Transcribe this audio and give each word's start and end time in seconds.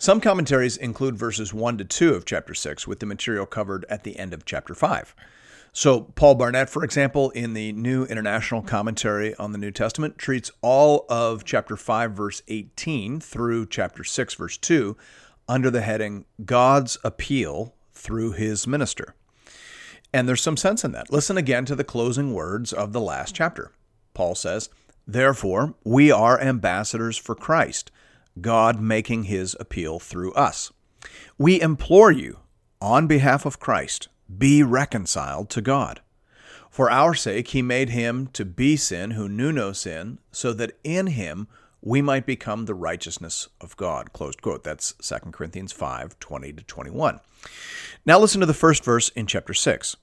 Some 0.00 0.22
commentaries 0.22 0.78
include 0.78 1.18
verses 1.18 1.52
1 1.52 1.76
to 1.76 1.84
2 1.84 2.14
of 2.14 2.24
chapter 2.24 2.54
6 2.54 2.86
with 2.86 3.00
the 3.00 3.06
material 3.06 3.44
covered 3.44 3.84
at 3.90 4.02
the 4.02 4.18
end 4.18 4.32
of 4.32 4.46
chapter 4.46 4.74
5. 4.74 5.14
So, 5.74 6.00
Paul 6.00 6.36
Barnett, 6.36 6.70
for 6.70 6.82
example, 6.82 7.28
in 7.32 7.52
the 7.52 7.72
New 7.72 8.06
International 8.06 8.62
Commentary 8.62 9.34
on 9.34 9.52
the 9.52 9.58
New 9.58 9.70
Testament, 9.70 10.16
treats 10.16 10.50
all 10.62 11.04
of 11.10 11.44
chapter 11.44 11.76
5, 11.76 12.12
verse 12.12 12.42
18 12.48 13.20
through 13.20 13.66
chapter 13.66 14.02
6, 14.02 14.34
verse 14.36 14.56
2 14.56 14.96
under 15.46 15.70
the 15.70 15.82
heading 15.82 16.24
God's 16.46 16.96
Appeal 17.04 17.74
through 17.92 18.32
His 18.32 18.66
Minister. 18.66 19.14
And 20.14 20.26
there's 20.26 20.40
some 20.40 20.56
sense 20.56 20.82
in 20.82 20.92
that. 20.92 21.12
Listen 21.12 21.36
again 21.36 21.66
to 21.66 21.76
the 21.76 21.84
closing 21.84 22.32
words 22.32 22.72
of 22.72 22.94
the 22.94 23.02
last 23.02 23.34
chapter. 23.34 23.70
Paul 24.14 24.34
says, 24.34 24.70
Therefore, 25.06 25.74
we 25.84 26.10
are 26.10 26.40
ambassadors 26.40 27.18
for 27.18 27.34
Christ 27.34 27.90
God 28.40 28.80
making 28.80 29.24
his 29.24 29.56
appeal 29.58 29.98
through 29.98 30.32
us. 30.34 30.72
We 31.38 31.60
implore 31.60 32.12
you, 32.12 32.38
on 32.80 33.06
behalf 33.06 33.46
of 33.46 33.60
Christ, 33.60 34.08
be 34.38 34.62
reconciled 34.62 35.50
to 35.50 35.60
God. 35.60 36.00
For 36.70 36.90
our 36.90 37.14
sake, 37.14 37.48
he 37.48 37.62
made 37.62 37.90
him 37.90 38.28
to 38.28 38.44
be 38.44 38.76
sin 38.76 39.12
who 39.12 39.28
knew 39.28 39.52
no 39.52 39.72
sin, 39.72 40.18
so 40.30 40.52
that 40.52 40.78
in 40.84 41.08
him 41.08 41.48
we 41.82 42.00
might 42.02 42.26
become 42.26 42.64
the 42.64 42.74
righteousness 42.74 43.48
of 43.60 43.76
God. 43.76 44.12
Closed 44.12 44.42
quote. 44.42 44.62
That's 44.62 44.92
2 44.92 45.30
Corinthians 45.32 45.72
5 45.72 46.18
20 46.20 46.52
to 46.52 46.62
21. 46.62 47.20
Now 48.06 48.18
listen 48.18 48.40
to 48.40 48.46
the 48.46 48.54
first 48.54 48.84
verse 48.84 49.08
in 49.10 49.26
chapter 49.26 49.54
6. 49.54 49.96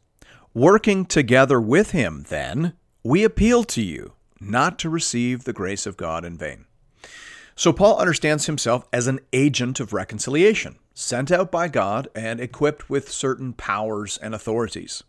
Working 0.53 1.05
together 1.05 1.61
with 1.61 1.91
him, 1.91 2.25
then, 2.29 2.73
we 3.03 3.23
appeal 3.23 3.63
to 3.65 3.81
you 3.81 4.13
not 4.39 4.77
to 4.79 4.89
receive 4.89 5.43
the 5.43 5.53
grace 5.53 5.85
of 5.85 5.97
God 5.97 6.25
in 6.25 6.37
vain. 6.37 6.65
So 7.57 7.73
Paul 7.73 7.97
understands 7.97 8.45
himself 8.45 8.85
as 8.93 9.07
an 9.07 9.19
agent 9.33 9.79
of 9.79 9.91
reconciliation, 9.91 10.77
sent 10.93 11.31
out 11.31 11.51
by 11.51 11.67
God 11.67 12.07
and 12.13 12.39
equipped 12.39 12.87
with 12.87 13.11
certain 13.11 13.51
powers 13.51 14.15
and 14.21 14.35
authorities. 14.35 15.03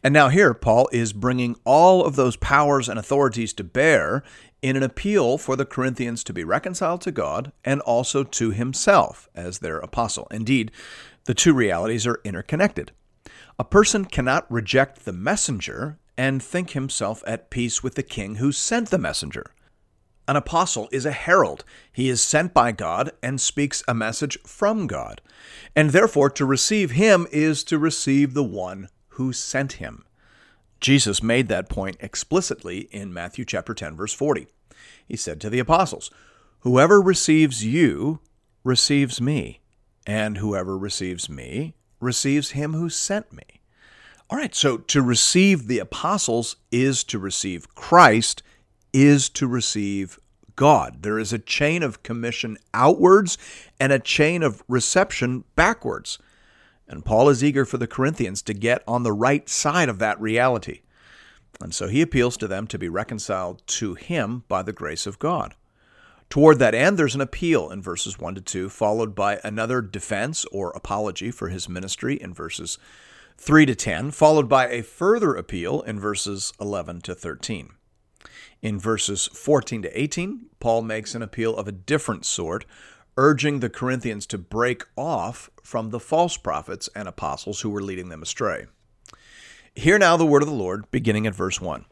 And 0.00 0.14
now 0.14 0.28
here, 0.28 0.54
Paul 0.54 0.88
is 0.92 1.12
bringing 1.12 1.56
all 1.64 2.04
of 2.04 2.14
those 2.14 2.36
powers 2.36 2.88
and 2.88 3.00
authorities 3.00 3.52
to 3.54 3.64
bear 3.64 4.22
in 4.62 4.76
an 4.76 4.84
appeal 4.84 5.38
for 5.38 5.56
the 5.56 5.66
Corinthians 5.66 6.22
to 6.24 6.32
be 6.32 6.44
reconciled 6.44 7.00
to 7.00 7.10
God 7.10 7.50
and 7.64 7.80
also 7.80 8.22
to 8.22 8.52
himself 8.52 9.28
as 9.34 9.58
their 9.58 9.78
apostle. 9.78 10.28
Indeed, 10.30 10.70
the 11.24 11.34
two 11.34 11.52
realities 11.52 12.06
are 12.06 12.20
interconnected. 12.24 12.92
A 13.58 13.64
person 13.64 14.04
cannot 14.04 14.50
reject 14.50 15.04
the 15.04 15.12
messenger 15.12 15.98
and 16.16 16.40
think 16.40 16.70
himself 16.70 17.24
at 17.26 17.50
peace 17.50 17.82
with 17.82 17.96
the 17.96 18.04
king 18.04 18.36
who 18.36 18.52
sent 18.52 18.90
the 18.90 18.98
messenger. 18.98 19.52
An 20.28 20.36
apostle 20.36 20.90
is 20.92 21.06
a 21.06 21.10
herald. 21.10 21.64
He 21.90 22.10
is 22.10 22.20
sent 22.20 22.52
by 22.52 22.70
God 22.70 23.12
and 23.22 23.40
speaks 23.40 23.82
a 23.88 23.94
message 23.94 24.38
from 24.42 24.86
God. 24.86 25.22
And 25.74 25.90
therefore, 25.90 26.28
to 26.30 26.44
receive 26.44 26.90
him 26.90 27.26
is 27.32 27.64
to 27.64 27.78
receive 27.78 28.34
the 28.34 28.44
one 28.44 28.90
who 29.12 29.32
sent 29.32 29.74
him. 29.74 30.04
Jesus 30.80 31.22
made 31.22 31.48
that 31.48 31.70
point 31.70 31.96
explicitly 32.00 32.80
in 32.92 33.12
Matthew 33.12 33.46
chapter 33.46 33.72
10 33.72 33.96
verse 33.96 34.12
40. 34.12 34.46
He 35.06 35.16
said 35.16 35.40
to 35.40 35.50
the 35.50 35.58
apostles, 35.58 36.10
"Whoever 36.60 37.00
receives 37.00 37.64
you 37.64 38.20
receives 38.62 39.20
me, 39.22 39.60
and 40.06 40.36
whoever 40.36 40.76
receives 40.76 41.30
me 41.30 41.74
receives 42.00 42.50
him 42.50 42.74
who 42.74 42.90
sent 42.90 43.32
me." 43.32 43.62
All 44.28 44.38
right, 44.38 44.54
so 44.54 44.76
to 44.76 45.00
receive 45.00 45.68
the 45.68 45.78
apostles 45.78 46.56
is 46.70 47.02
to 47.04 47.18
receive 47.18 47.74
Christ 47.74 48.42
is 48.92 49.28
to 49.30 49.46
receive 49.46 50.18
God. 50.56 51.02
There 51.02 51.18
is 51.18 51.32
a 51.32 51.38
chain 51.38 51.82
of 51.82 52.02
commission 52.02 52.58
outwards 52.74 53.38
and 53.78 53.92
a 53.92 53.98
chain 53.98 54.42
of 54.42 54.62
reception 54.66 55.44
backwards. 55.54 56.18
And 56.88 57.04
Paul 57.04 57.28
is 57.28 57.44
eager 57.44 57.64
for 57.64 57.76
the 57.78 57.86
Corinthians 57.86 58.42
to 58.42 58.54
get 58.54 58.82
on 58.88 59.02
the 59.02 59.12
right 59.12 59.48
side 59.48 59.88
of 59.88 59.98
that 60.00 60.20
reality. 60.20 60.80
And 61.60 61.74
so 61.74 61.88
he 61.88 62.02
appeals 62.02 62.36
to 62.38 62.48
them 62.48 62.66
to 62.68 62.78
be 62.78 62.88
reconciled 62.88 63.62
to 63.66 63.94
him 63.94 64.44
by 64.48 64.62
the 64.62 64.72
grace 64.72 65.06
of 65.06 65.18
God. 65.18 65.54
Toward 66.30 66.58
that 66.58 66.74
end, 66.74 66.98
there's 66.98 67.14
an 67.14 67.20
appeal 67.20 67.70
in 67.70 67.80
verses 67.80 68.18
1 68.18 68.34
to 68.34 68.40
2, 68.40 68.68
followed 68.68 69.14
by 69.14 69.40
another 69.42 69.80
defense 69.80 70.44
or 70.46 70.70
apology 70.70 71.30
for 71.30 71.48
his 71.48 71.68
ministry 71.68 72.16
in 72.20 72.34
verses 72.34 72.78
3 73.38 73.64
to 73.66 73.74
10, 73.74 74.10
followed 74.10 74.48
by 74.48 74.68
a 74.68 74.82
further 74.82 75.34
appeal 75.34 75.80
in 75.82 75.98
verses 75.98 76.52
11 76.60 77.00
to 77.02 77.14
13. 77.14 77.70
In 78.60 78.78
verses 78.78 79.28
14 79.32 79.82
to 79.82 80.00
18, 80.00 80.46
Paul 80.58 80.82
makes 80.82 81.14
an 81.14 81.22
appeal 81.22 81.56
of 81.56 81.68
a 81.68 81.72
different 81.72 82.24
sort, 82.24 82.64
urging 83.16 83.60
the 83.60 83.70
Corinthians 83.70 84.26
to 84.26 84.38
break 84.38 84.84
off 84.96 85.50
from 85.62 85.90
the 85.90 86.00
false 86.00 86.36
prophets 86.36 86.88
and 86.94 87.06
apostles 87.06 87.60
who 87.60 87.70
were 87.70 87.82
leading 87.82 88.08
them 88.08 88.22
astray. 88.22 88.66
Hear 89.74 89.98
now 89.98 90.16
the 90.16 90.26
word 90.26 90.42
of 90.42 90.48
the 90.48 90.54
Lord, 90.54 90.90
beginning 90.90 91.26
at 91.26 91.34
verse 91.34 91.60
1. 91.60 91.84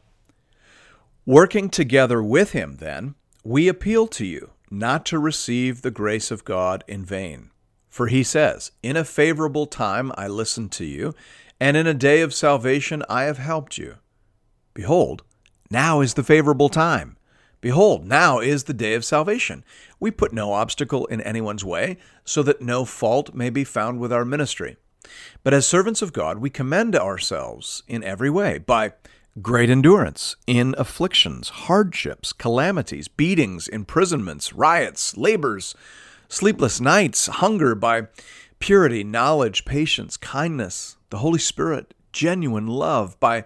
Working 1.25 1.69
together 1.69 2.21
with 2.21 2.51
him, 2.51 2.77
then, 2.77 3.15
we 3.43 3.67
appeal 3.67 4.07
to 4.07 4.25
you 4.25 4.51
not 4.69 5.05
to 5.05 5.19
receive 5.19 5.81
the 5.81 5.91
grace 5.91 6.31
of 6.31 6.43
God 6.43 6.83
in 6.87 7.05
vain. 7.05 7.51
For 7.89 8.07
he 8.07 8.23
says, 8.23 8.71
In 8.83 8.97
a 8.97 9.05
favorable 9.05 9.65
time 9.65 10.11
I 10.17 10.27
listened 10.27 10.71
to 10.73 10.85
you, 10.85 11.13
and 11.59 11.77
in 11.77 11.87
a 11.87 11.93
day 11.93 12.21
of 12.21 12.33
salvation 12.33 13.03
I 13.09 13.23
have 13.23 13.37
helped 13.37 13.77
you. 13.77 13.95
Behold, 14.73 15.23
now 15.69 16.01
is 16.01 16.13
the 16.13 16.23
favorable 16.23 16.69
time. 16.69 17.17
Behold, 17.59 18.05
now 18.05 18.39
is 18.39 18.65
the 18.65 18.73
day 18.73 18.93
of 18.93 19.03
salvation. 19.03 19.63
We 19.99 20.11
put 20.11 20.31
no 20.31 20.53
obstacle 20.53 21.05
in 21.07 21.21
anyone's 21.21 21.65
way, 21.65 21.97
so 22.23 22.43
that 22.43 22.61
no 22.61 22.85
fault 22.85 23.33
may 23.33 23.49
be 23.49 23.63
found 23.63 23.99
with 23.99 24.13
our 24.13 24.25
ministry. 24.25 24.77
But 25.43 25.53
as 25.53 25.65
servants 25.65 26.01
of 26.01 26.13
God, 26.13 26.37
we 26.37 26.49
commend 26.49 26.95
ourselves 26.95 27.83
in 27.87 28.03
every 28.03 28.29
way 28.29 28.59
by 28.59 28.93
great 29.41 29.69
endurance 29.69 30.35
in 30.45 30.75
afflictions, 30.77 31.49
hardships, 31.49 32.33
calamities, 32.33 33.07
beatings, 33.07 33.67
imprisonments, 33.67 34.53
riots, 34.53 35.17
labors, 35.17 35.75
sleepless 36.27 36.81
nights, 36.81 37.27
hunger, 37.27 37.75
by 37.75 38.07
purity, 38.59 39.03
knowledge, 39.03 39.65
patience, 39.65 40.17
kindness, 40.17 40.97
the 41.09 41.19
Holy 41.19 41.39
Spirit, 41.39 41.93
genuine 42.11 42.67
love, 42.67 43.19
by 43.19 43.45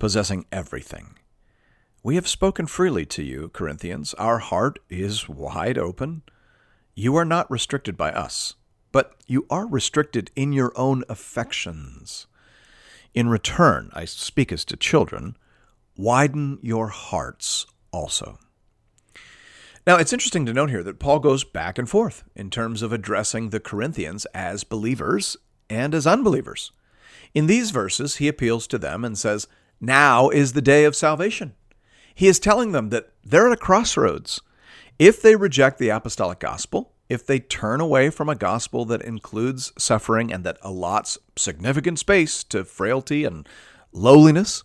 possessing 0.00 0.46
everything. 0.50 1.14
We 2.02 2.16
have 2.16 2.26
spoken 2.26 2.66
freely 2.66 3.06
to 3.06 3.22
you, 3.22 3.50
Corinthians. 3.50 4.14
Our 4.14 4.38
heart 4.38 4.80
is 4.88 5.28
wide 5.28 5.78
open. 5.78 6.22
You 6.96 7.14
are 7.16 7.24
not 7.24 7.48
restricted 7.50 7.96
by 7.96 8.10
us, 8.10 8.54
but 8.90 9.14
you 9.28 9.46
are 9.48 9.66
restricted 9.66 10.32
in 10.34 10.52
your 10.52 10.72
own 10.74 11.04
affections. 11.08 12.26
In 13.14 13.28
return, 13.28 13.90
I 13.92 14.06
speak 14.06 14.50
as 14.50 14.64
to 14.64 14.76
children, 14.76 15.36
widen 15.96 16.58
your 16.62 16.88
hearts 16.88 17.66
also. 17.92 18.38
Now, 19.86 19.96
it's 19.96 20.12
interesting 20.12 20.46
to 20.46 20.52
note 20.52 20.70
here 20.70 20.82
that 20.82 20.98
Paul 20.98 21.18
goes 21.18 21.44
back 21.44 21.76
and 21.76 21.88
forth 21.88 22.24
in 22.34 22.50
terms 22.50 22.82
of 22.82 22.92
addressing 22.92 23.50
the 23.50 23.60
Corinthians 23.60 24.24
as 24.26 24.64
believers 24.64 25.36
and 25.68 25.94
as 25.94 26.06
unbelievers. 26.06 26.72
In 27.34 27.46
these 27.46 27.70
verses, 27.70 28.16
he 28.16 28.28
appeals 28.28 28.66
to 28.68 28.78
them 28.78 29.04
and 29.04 29.18
says, 29.18 29.46
now 29.80 30.28
is 30.28 30.52
the 30.52 30.62
day 30.62 30.84
of 30.84 30.94
salvation. 30.94 31.54
He 32.14 32.28
is 32.28 32.38
telling 32.38 32.72
them 32.72 32.90
that 32.90 33.12
they're 33.24 33.46
at 33.46 33.52
a 33.52 33.56
crossroads. 33.56 34.40
If 34.98 35.22
they 35.22 35.36
reject 35.36 35.78
the 35.78 35.88
apostolic 35.88 36.38
gospel, 36.38 36.92
if 37.08 37.26
they 37.26 37.40
turn 37.40 37.80
away 37.80 38.10
from 38.10 38.28
a 38.28 38.34
gospel 38.34 38.84
that 38.86 39.02
includes 39.02 39.72
suffering 39.78 40.32
and 40.32 40.44
that 40.44 40.60
allots 40.62 41.18
significant 41.36 41.98
space 41.98 42.44
to 42.44 42.64
frailty 42.64 43.24
and 43.24 43.48
lowliness 43.92 44.62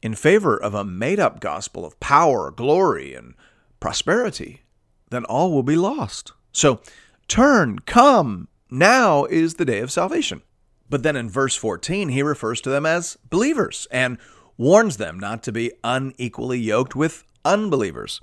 in 0.00 0.14
favor 0.14 0.56
of 0.56 0.74
a 0.74 0.84
made 0.84 1.18
up 1.18 1.40
gospel 1.40 1.84
of 1.84 1.98
power, 1.98 2.50
glory, 2.50 3.14
and 3.14 3.34
prosperity, 3.80 4.62
then 5.10 5.24
all 5.24 5.52
will 5.52 5.62
be 5.62 5.76
lost. 5.76 6.32
So 6.52 6.80
turn, 7.26 7.80
come, 7.80 8.48
now 8.70 9.24
is 9.24 9.54
the 9.54 9.64
day 9.64 9.80
of 9.80 9.90
salvation. 9.90 10.42
But 10.88 11.02
then 11.02 11.16
in 11.16 11.28
verse 11.28 11.56
14, 11.56 12.10
he 12.10 12.22
refers 12.22 12.60
to 12.62 12.70
them 12.70 12.86
as 12.86 13.18
believers 13.30 13.86
and 13.90 14.18
warns 14.56 14.96
them 14.96 15.18
not 15.18 15.42
to 15.42 15.52
be 15.52 15.72
unequally 15.82 16.58
yoked 16.58 16.94
with 16.94 17.24
unbelievers. 17.44 18.20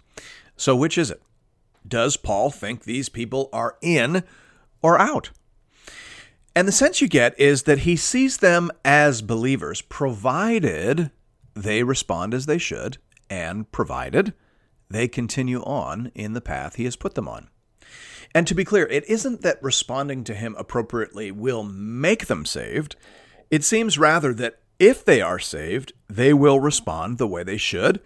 So, 0.55 0.75
which 0.75 0.97
is 0.97 1.11
it? 1.11 1.21
Does 1.87 2.17
Paul 2.17 2.51
think 2.51 2.83
these 2.83 3.09
people 3.09 3.49
are 3.51 3.77
in 3.81 4.23
or 4.81 4.99
out? 4.99 5.31
And 6.55 6.67
the 6.67 6.73
sense 6.73 7.01
you 7.01 7.07
get 7.07 7.39
is 7.39 7.63
that 7.63 7.79
he 7.79 7.95
sees 7.95 8.37
them 8.37 8.71
as 8.83 9.21
believers, 9.21 9.81
provided 9.81 11.11
they 11.53 11.83
respond 11.83 12.33
as 12.33 12.45
they 12.45 12.57
should, 12.57 12.97
and 13.29 13.71
provided 13.71 14.33
they 14.89 15.07
continue 15.07 15.61
on 15.63 16.11
in 16.13 16.33
the 16.33 16.41
path 16.41 16.75
he 16.75 16.83
has 16.83 16.95
put 16.95 17.15
them 17.15 17.27
on. 17.27 17.49
And 18.35 18.45
to 18.47 18.55
be 18.55 18.65
clear, 18.65 18.85
it 18.87 19.09
isn't 19.09 19.41
that 19.41 19.63
responding 19.63 20.23
to 20.25 20.33
him 20.33 20.55
appropriately 20.57 21.31
will 21.31 21.63
make 21.63 22.27
them 22.27 22.45
saved. 22.45 22.95
It 23.49 23.63
seems 23.63 23.97
rather 23.97 24.33
that 24.33 24.60
if 24.81 25.05
they 25.05 25.21
are 25.21 25.39
saved, 25.39 25.93
they 26.09 26.33
will 26.33 26.59
respond 26.59 27.17
the 27.17 27.27
way 27.27 27.43
they 27.43 27.57
should, 27.57 28.01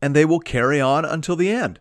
and 0.00 0.14
they 0.14 0.24
will 0.24 0.40
carry 0.40 0.80
on 0.80 1.04
until 1.04 1.34
the 1.34 1.50
end 1.50 1.80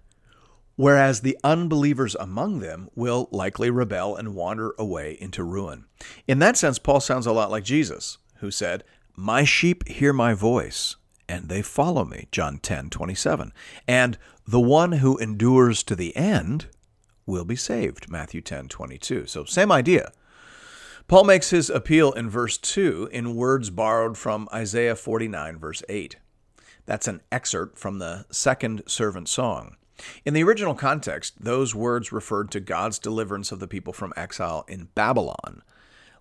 whereas 0.77 1.21
the 1.21 1.37
unbelievers 1.43 2.15
among 2.19 2.59
them 2.59 2.87
will 2.95 3.27
likely 3.31 3.69
rebel 3.69 4.15
and 4.15 4.33
wander 4.33 4.73
away 4.79 5.17
into 5.19 5.43
ruin. 5.43 5.83
In 6.27 6.39
that 6.39 6.55
sense, 6.55 6.79
Paul 6.79 7.01
sounds 7.01 7.25
a 7.25 7.33
lot 7.33 7.51
like 7.51 7.65
Jesus, 7.65 8.19
who 8.37 8.49
said, 8.49 8.85
My 9.15 9.43
sheep 9.43 9.85
hear 9.87 10.13
my 10.13 10.33
voice, 10.33 10.95
and 11.27 11.49
they 11.49 11.61
follow 11.61 12.05
me, 12.05 12.27
John 12.31 12.59
10 12.59 12.89
27. 12.91 13.51
And 13.87 14.17
the 14.47 14.61
one 14.61 14.93
who 14.93 15.17
endures 15.17 15.83
to 15.83 15.95
the 15.95 16.15
end 16.15 16.67
will 17.25 17.43
be 17.43 17.57
saved, 17.57 18.09
Matthew 18.09 18.39
10 18.39 18.69
22. 18.69 19.25
So, 19.25 19.43
same 19.43 19.71
idea. 19.71 20.11
Paul 21.07 21.23
makes 21.23 21.51
his 21.51 21.69
appeal 21.69 22.11
in 22.11 22.29
verse 22.29 22.57
2 22.57 23.07
in 23.13 23.37
words 23.37 23.69
borrowed 23.69 24.17
from 24.17 24.49
Isaiah 24.53 24.95
49, 24.95 25.57
verse 25.57 25.81
8. 25.87 26.17
That's 26.85 27.07
an 27.07 27.21
excerpt 27.31 27.79
from 27.79 27.99
the 27.99 28.25
second 28.29 28.83
servant 28.87 29.29
song. 29.29 29.77
In 30.25 30.33
the 30.33 30.43
original 30.43 30.75
context, 30.75 31.41
those 31.41 31.73
words 31.73 32.11
referred 32.11 32.51
to 32.51 32.59
God's 32.59 32.99
deliverance 32.99 33.53
of 33.53 33.59
the 33.59 33.69
people 33.69 33.93
from 33.93 34.11
exile 34.17 34.65
in 34.67 34.89
Babylon. 34.95 35.63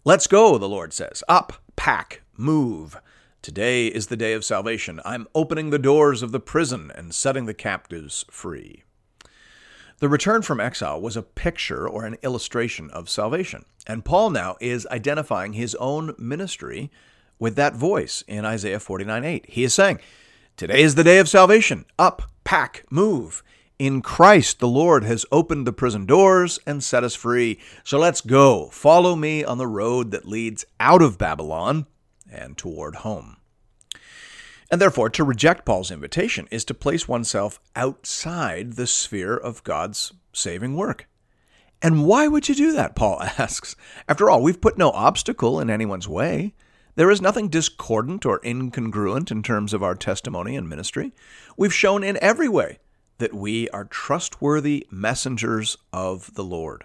Let's 0.04 0.28
go, 0.28 0.56
the 0.56 0.68
Lord 0.68 0.92
says. 0.92 1.24
Up, 1.28 1.54
pack, 1.74 2.22
move. 2.36 2.96
Today 3.42 3.88
is 3.88 4.06
the 4.06 4.16
day 4.16 4.34
of 4.34 4.44
salvation. 4.44 5.00
I'm 5.04 5.26
opening 5.34 5.70
the 5.70 5.80
doors 5.80 6.22
of 6.22 6.30
the 6.30 6.38
prison 6.38 6.92
and 6.94 7.12
setting 7.12 7.46
the 7.46 7.54
captives 7.54 8.24
free. 8.30 8.84
The 9.98 10.08
return 10.10 10.42
from 10.42 10.60
exile 10.60 11.00
was 11.00 11.16
a 11.16 11.22
picture 11.22 11.88
or 11.88 12.04
an 12.04 12.18
illustration 12.22 12.90
of 12.90 13.08
salvation. 13.08 13.64
And 13.86 14.04
Paul 14.04 14.30
now 14.30 14.56
is 14.60 14.86
identifying 14.88 15.54
his 15.54 15.74
own 15.76 16.14
ministry 16.18 16.90
with 17.38 17.56
that 17.56 17.74
voice 17.74 18.22
in 18.28 18.44
Isaiah 18.44 18.80
49 18.80 19.24
8. 19.24 19.46
He 19.48 19.64
is 19.64 19.72
saying, 19.72 20.00
Today 20.56 20.82
is 20.82 20.96
the 20.96 21.04
day 21.04 21.18
of 21.18 21.28
salvation. 21.28 21.86
Up, 21.98 22.22
pack, 22.44 22.84
move. 22.90 23.42
In 23.78 24.00
Christ, 24.02 24.58
the 24.58 24.68
Lord 24.68 25.04
has 25.04 25.26
opened 25.30 25.66
the 25.66 25.72
prison 25.72 26.06
doors 26.06 26.58
and 26.66 26.82
set 26.82 27.04
us 27.04 27.14
free. 27.14 27.58
So 27.84 27.98
let's 27.98 28.22
go. 28.22 28.68
Follow 28.70 29.16
me 29.16 29.44
on 29.44 29.58
the 29.58 29.66
road 29.66 30.10
that 30.12 30.26
leads 30.26 30.64
out 30.80 31.02
of 31.02 31.18
Babylon 31.18 31.86
and 32.30 32.56
toward 32.56 32.96
home. 32.96 33.36
And 34.70 34.80
therefore, 34.80 35.10
to 35.10 35.24
reject 35.24 35.64
Paul's 35.64 35.90
invitation 35.90 36.48
is 36.50 36.64
to 36.64 36.74
place 36.74 37.06
oneself 37.06 37.60
outside 37.74 38.72
the 38.72 38.86
sphere 38.86 39.36
of 39.36 39.62
God's 39.64 40.12
saving 40.32 40.76
work. 40.76 41.08
And 41.82 42.04
why 42.04 42.26
would 42.26 42.48
you 42.48 42.54
do 42.54 42.72
that? 42.72 42.96
Paul 42.96 43.22
asks. 43.38 43.76
After 44.08 44.28
all, 44.28 44.42
we've 44.42 44.60
put 44.60 44.78
no 44.78 44.90
obstacle 44.90 45.60
in 45.60 45.70
anyone's 45.70 46.08
way. 46.08 46.54
There 46.96 47.10
is 47.10 47.20
nothing 47.20 47.48
discordant 47.48 48.24
or 48.24 48.40
incongruent 48.40 49.30
in 49.30 49.42
terms 49.42 49.74
of 49.74 49.82
our 49.82 49.94
testimony 49.94 50.56
and 50.56 50.68
ministry. 50.68 51.12
We've 51.56 51.74
shown 51.74 52.02
in 52.02 52.18
every 52.22 52.48
way 52.48 52.78
that 53.18 53.34
we 53.34 53.68
are 53.70 53.84
trustworthy 53.84 54.86
messengers 54.90 55.76
of 55.92 56.32
the 56.34 56.44
Lord. 56.44 56.84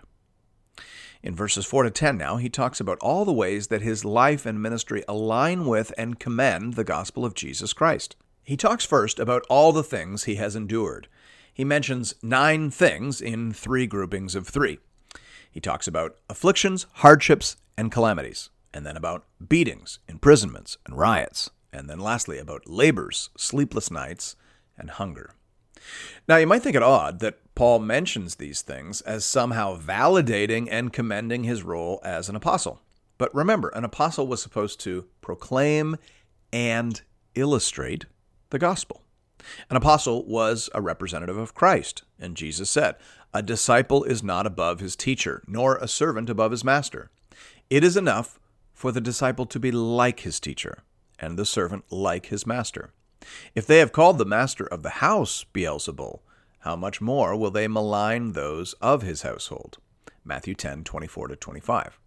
In 1.24 1.36
verses 1.36 1.66
4 1.66 1.84
to 1.84 1.92
10 1.92 2.18
now, 2.18 2.38
he 2.38 2.50
talks 2.50 2.80
about 2.80 2.98
all 3.00 3.26
the 3.26 3.34
ways 3.34 3.68
that 3.68 3.84
his 3.84 4.04
life 4.04 4.46
and 4.46 4.62
ministry 4.62 5.04
align 5.08 5.66
with 5.66 5.94
and 5.98 6.20
commend 6.20 6.74
the 6.74 6.84
gospel 6.84 7.26
of 7.26 7.36
Jesus 7.36 7.74
Christ. 7.74 8.16
He 8.44 8.58
talks 8.58 8.86
first 8.86 9.20
about 9.20 9.46
all 9.48 9.72
the 9.72 9.84
things 9.84 10.24
he 10.24 10.36
has 10.36 10.56
endured. 10.56 11.08
He 11.54 11.64
mentions 11.64 12.16
nine 12.24 12.72
things 12.72 13.22
in 13.22 13.54
three 13.54 13.86
groupings 13.86 14.34
of 14.34 14.48
three. 14.48 14.80
He 15.52 15.60
talks 15.60 15.88
about 15.88 16.18
afflictions, 16.30 16.88
hardships, 16.94 17.58
and 17.78 17.92
calamities, 17.92 18.50
and 18.74 18.86
then 18.86 18.98
about 18.98 19.26
beatings, 19.48 20.00
imprisonments, 20.08 20.78
and 20.86 20.98
riots, 20.98 21.52
and 21.72 21.90
then 21.90 22.00
lastly 22.00 22.40
about 22.40 22.68
labors, 22.68 23.30
sleepless 23.38 23.92
nights, 23.92 24.36
and 24.78 24.90
hunger. 24.90 25.36
Now, 26.28 26.38
you 26.38 26.48
might 26.48 26.62
think 26.64 26.76
it 26.76 26.84
odd 26.84 27.20
that 27.20 27.40
Paul 27.56 27.80
mentions 27.80 28.36
these 28.36 28.62
things 28.62 29.02
as 29.02 29.26
somehow 29.26 29.78
validating 29.78 30.68
and 30.72 30.94
commending 30.94 31.44
his 31.44 31.64
role 31.64 32.00
as 32.04 32.30
an 32.30 32.36
apostle. 32.36 32.82
But 33.18 33.34
remember, 33.36 33.70
an 33.70 33.84
apostle 33.84 34.28
was 34.28 34.42
supposed 34.42 34.80
to 34.82 35.06
proclaim 35.22 35.98
and 36.52 37.02
illustrate 37.36 38.06
the 38.50 38.60
gospel. 38.60 39.04
An 39.70 39.78
apostle 39.78 40.26
was 40.26 40.70
a 40.74 40.82
representative 40.82 41.38
of 41.38 41.56
Christ, 41.56 42.04
and 42.20 42.38
Jesus 42.38 42.70
said, 42.70 42.96
A 43.34 43.42
disciple 43.42 44.04
is 44.04 44.24
not 44.24 44.46
above 44.46 44.80
his 44.80 44.96
teacher, 44.96 45.44
nor 45.48 45.78
a 45.78 45.88
servant 45.88 46.30
above 46.30 46.52
his 46.52 46.64
master. 46.64 47.10
It 47.70 47.84
is 47.84 47.98
enough 47.98 48.40
for 48.74 48.92
the 48.92 49.02
disciple 49.02 49.46
to 49.48 49.60
be 49.60 49.72
like 49.72 50.22
his 50.22 50.40
teacher, 50.40 50.84
and 51.20 51.38
the 51.38 51.46
servant 51.46 51.86
like 51.90 52.28
his 52.28 52.46
master. 52.46 52.92
If 53.56 53.68
they 53.68 53.80
have 53.80 53.92
called 53.92 54.18
the 54.18 54.26
master 54.26 54.66
of 54.66 54.84
the 54.84 54.90
house 54.90 55.46
Beelzebul, 55.54 56.20
how 56.60 56.76
much 56.76 57.02
more 57.02 57.36
will 57.36 57.52
they 57.52 57.68
malign 57.68 58.34
those 58.34 58.74
of 58.74 59.02
his 59.02 59.24
household? 59.24 59.78
Matthew 60.24 60.54
10, 60.54 60.84
24 60.84 61.30
to 61.30 61.36
25. 61.36 62.00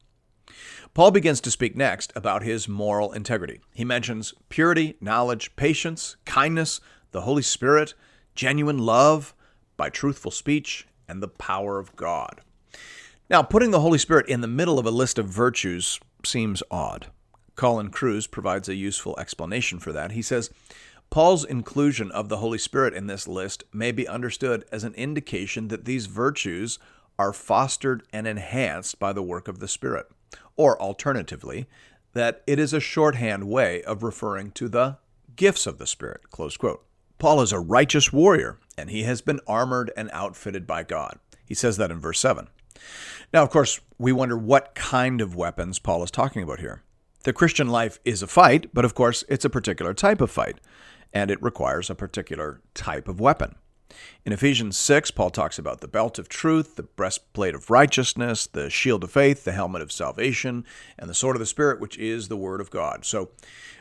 Paul 0.93 1.11
begins 1.11 1.41
to 1.41 1.51
speak 1.51 1.75
next 1.75 2.13
about 2.15 2.43
his 2.43 2.69
moral 2.69 3.13
integrity. 3.13 3.61
He 3.75 3.85
mentions 3.85 4.35
purity, 4.49 4.97
knowledge, 5.01 5.57
patience, 5.57 6.17
kindness, 6.25 6.81
the 7.11 7.23
Holy 7.23 7.43
Spirit, 7.43 7.95
genuine 8.35 8.79
love, 8.79 9.35
by 9.77 9.91
truthful 9.91 10.31
speech, 10.31 10.87
and 11.09 11.23
the 11.23 11.29
power 11.29 11.79
of 11.79 11.97
God. 11.97 12.41
Now, 13.29 13.43
putting 13.43 13.71
the 13.71 13.81
Holy 13.81 13.99
Spirit 13.99 14.29
in 14.29 14.41
the 14.41 14.47
middle 14.47 14.79
of 14.79 14.87
a 14.87 14.91
list 14.91 15.19
of 15.19 15.27
virtues 15.27 15.99
seems 16.25 16.63
odd. 16.71 17.09
Colin 17.57 17.91
Kruse 17.91 18.27
provides 18.27 18.69
a 18.69 18.75
useful 18.75 19.19
explanation 19.19 19.79
for 19.79 19.93
that. 19.93 20.13
He 20.13 20.23
says, 20.23 20.51
Paul's 21.11 21.45
inclusion 21.45 22.11
of 22.11 22.29
the 22.29 22.39
Holy 22.39 22.59
Spirit 22.59 22.93
in 22.93 23.07
this 23.07 23.29
list 23.29 23.65
may 23.73 23.93
be 23.93 24.09
understood 24.09 24.65
as 24.73 24.83
an 24.83 24.95
indication 24.95 25.69
that 25.69 25.85
these 25.85 26.07
virtues 26.07 26.79
are 27.19 27.33
fostered 27.33 28.03
and 28.13 28.27
enhanced 28.27 28.99
by 28.99 29.13
the 29.13 29.23
work 29.23 29.47
of 29.47 29.61
the 29.61 29.69
Spirit, 29.69 30.07
or 30.57 30.81
alternatively, 30.81 31.67
that 32.13 32.43
it 32.47 32.59
is 32.59 32.73
a 32.73 32.81
shorthand 32.81 33.49
way 33.49 33.83
of 33.83 34.03
referring 34.03 34.51
to 34.53 34.69
the 34.69 34.99
gifts 35.37 35.67
of 35.67 35.79
the 35.79 35.87
Spirit. 35.87 36.23
Paul 37.19 37.41
is 37.41 37.53
a 37.53 37.61
righteous 37.61 38.13
warrior, 38.13 38.59
and 38.77 38.91
he 38.91 39.05
has 39.05 39.21
been 39.21 39.41
armored 39.47 39.93
and 39.97 40.11
outfitted 40.13 40.67
by 40.67 40.83
God. 40.83 41.19
He 41.45 41.55
says 41.55 41.77
that 41.77 41.91
in 41.91 42.01
verse 42.01 42.19
7. 42.19 42.49
Now, 43.33 43.43
of 43.43 43.51
course, 43.51 43.81
we 43.99 44.13
wonder 44.13 44.37
what 44.37 44.75
kind 44.75 45.21
of 45.21 45.37
weapons 45.37 45.79
Paul 45.79 46.03
is 46.03 46.11
talking 46.11 46.43
about 46.43 46.61
here. 46.61 46.83
The 47.23 47.33
Christian 47.33 47.69
life 47.69 48.01
is 48.05 48.23
a 48.23 48.27
fight, 48.27 48.71
but 48.75 48.85
of 48.85 48.95
course, 48.95 49.25
it's 49.29 49.45
a 49.45 49.51
particular 49.51 49.95
type 49.95 50.21
of 50.21 50.31
fight 50.31 50.59
and 51.15 51.31
it 51.31 51.43
requires 51.43 51.89
a 51.89 51.95
particular 51.95 52.61
type 52.75 53.09
of 53.09 53.21
weapon. 53.21 53.55
In 54.25 54.33
Ephesians 54.33 54.77
6, 54.77 55.13
Paul 55.13 55.31
talks 55.31 55.59
about 55.59 55.81
the 55.81 55.89
belt 55.89 56.19
of 56.19 56.29
truth, 56.29 56.75
the 56.75 56.83
breastplate 56.83 57.55
of 57.55 57.71
righteousness, 57.71 58.47
the 58.47 58.69
shield 58.69 59.05
of 59.05 59.13
faith, 59.13 59.45
the 59.45 59.53
helmet 59.53 59.83
of 59.83 59.93
salvation, 59.93 60.65
and 60.99 61.09
the 61.09 61.15
sword 61.15 61.37
of 61.37 61.41
the 61.41 61.47
Spirit, 61.47 61.81
which 61.81 61.97
is 61.97 62.27
the 62.27 62.37
Word 62.37 62.61
of 62.61 62.71
God. 62.71 63.05
So 63.05 63.31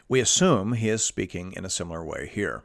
we 0.08 0.20
assume 0.20 0.74
he 0.74 0.90
is 0.90 1.04
speaking 1.04 1.54
in 1.54 1.66
a 1.66 1.70
similar 1.70 2.06
way 2.06 2.30
here. 2.32 2.64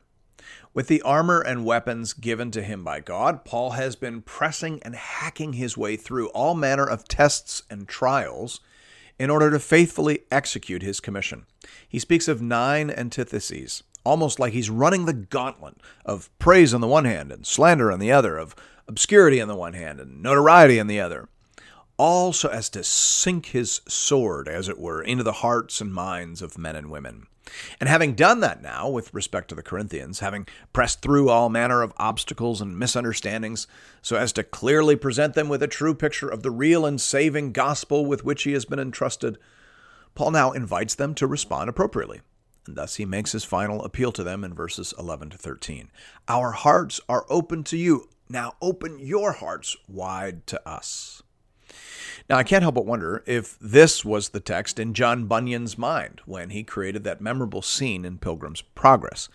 With 0.74 0.88
the 0.88 1.02
armor 1.02 1.40
and 1.40 1.64
weapons 1.64 2.12
given 2.12 2.50
to 2.50 2.62
him 2.62 2.84
by 2.84 3.00
God, 3.00 3.44
Paul 3.44 3.70
has 3.70 3.96
been 3.96 4.20
pressing 4.20 4.82
and 4.82 4.94
hacking 4.94 5.54
his 5.54 5.76
way 5.76 5.96
through 5.96 6.28
all 6.28 6.54
manner 6.54 6.84
of 6.84 7.08
tests 7.08 7.62
and 7.70 7.88
trials 7.88 8.60
in 9.18 9.30
order 9.30 9.50
to 9.50 9.58
faithfully 9.58 10.20
execute 10.30 10.82
his 10.82 11.00
commission. 11.00 11.46
He 11.88 11.98
speaks 11.98 12.28
of 12.28 12.42
nine 12.42 12.90
antitheses 12.90 13.82
almost 14.04 14.38
like 14.38 14.52
he's 14.52 14.70
running 14.70 15.04
the 15.04 15.12
gauntlet 15.12 15.76
of 16.04 16.30
praise 16.38 16.72
on 16.72 16.80
the 16.80 16.86
one 16.86 17.04
hand 17.04 17.30
and 17.32 17.46
slander 17.46 17.92
on 17.92 17.98
the 17.98 18.12
other, 18.12 18.36
of 18.36 18.54
obscurity 18.86 19.40
on 19.40 19.48
the 19.48 19.56
one 19.56 19.74
hand 19.74 20.00
and 20.00 20.22
notoriety 20.22 20.80
on 20.80 20.86
the 20.86 21.00
other. 21.00 21.28
all 21.98 22.32
so 22.32 22.48
as 22.48 22.70
to 22.70 22.84
sink 22.84 23.46
his 23.46 23.80
sword, 23.88 24.48
as 24.48 24.68
it 24.68 24.78
were, 24.78 25.02
into 25.02 25.24
the 25.24 25.32
hearts 25.32 25.80
and 25.80 25.92
minds 25.92 26.40
of 26.40 26.56
men 26.56 26.76
and 26.76 26.90
women. 26.90 27.26
And 27.80 27.88
having 27.88 28.14
done 28.14 28.40
that 28.40 28.62
now 28.62 28.88
with 28.88 29.12
respect 29.12 29.48
to 29.48 29.54
the 29.54 29.62
Corinthians, 29.62 30.20
having 30.20 30.46
pressed 30.72 31.02
through 31.02 31.28
all 31.28 31.48
manner 31.48 31.82
of 31.82 31.94
obstacles 31.96 32.60
and 32.60 32.78
misunderstandings, 32.78 33.66
so 34.00 34.16
as 34.16 34.32
to 34.34 34.44
clearly 34.44 34.96
present 34.96 35.34
them 35.34 35.48
with 35.48 35.62
a 35.62 35.66
true 35.66 35.94
picture 35.94 36.28
of 36.28 36.42
the 36.42 36.50
real 36.50 36.86
and 36.86 37.00
saving 37.00 37.52
gospel 37.52 38.06
with 38.06 38.24
which 38.24 38.44
he 38.44 38.52
has 38.52 38.64
been 38.64 38.78
entrusted, 38.78 39.38
Paul 40.14 40.30
now 40.30 40.52
invites 40.52 40.94
them 40.94 41.14
to 41.16 41.26
respond 41.26 41.68
appropriately. 41.68 42.20
And 42.68 42.76
thus 42.76 42.96
he 42.96 43.06
makes 43.06 43.32
his 43.32 43.44
final 43.44 43.82
appeal 43.82 44.12
to 44.12 44.22
them 44.22 44.44
in 44.44 44.52
verses 44.52 44.92
11 44.98 45.30
to 45.30 45.38
13. 45.38 45.90
Our 46.28 46.52
hearts 46.52 47.00
are 47.08 47.24
open 47.30 47.64
to 47.64 47.78
you. 47.78 48.10
Now 48.28 48.56
open 48.60 48.98
your 48.98 49.32
hearts 49.32 49.74
wide 49.88 50.46
to 50.48 50.68
us. 50.68 51.22
Now, 52.28 52.36
I 52.36 52.42
can't 52.42 52.62
help 52.62 52.74
but 52.74 52.84
wonder 52.84 53.24
if 53.26 53.58
this 53.58 54.04
was 54.04 54.28
the 54.28 54.40
text 54.40 54.78
in 54.78 54.92
John 54.92 55.24
Bunyan's 55.26 55.78
mind 55.78 56.20
when 56.26 56.50
he 56.50 56.62
created 56.62 57.04
that 57.04 57.22
memorable 57.22 57.62
scene 57.62 58.04
in 58.04 58.18
Pilgrim's 58.18 58.60
Progress. 58.60 59.30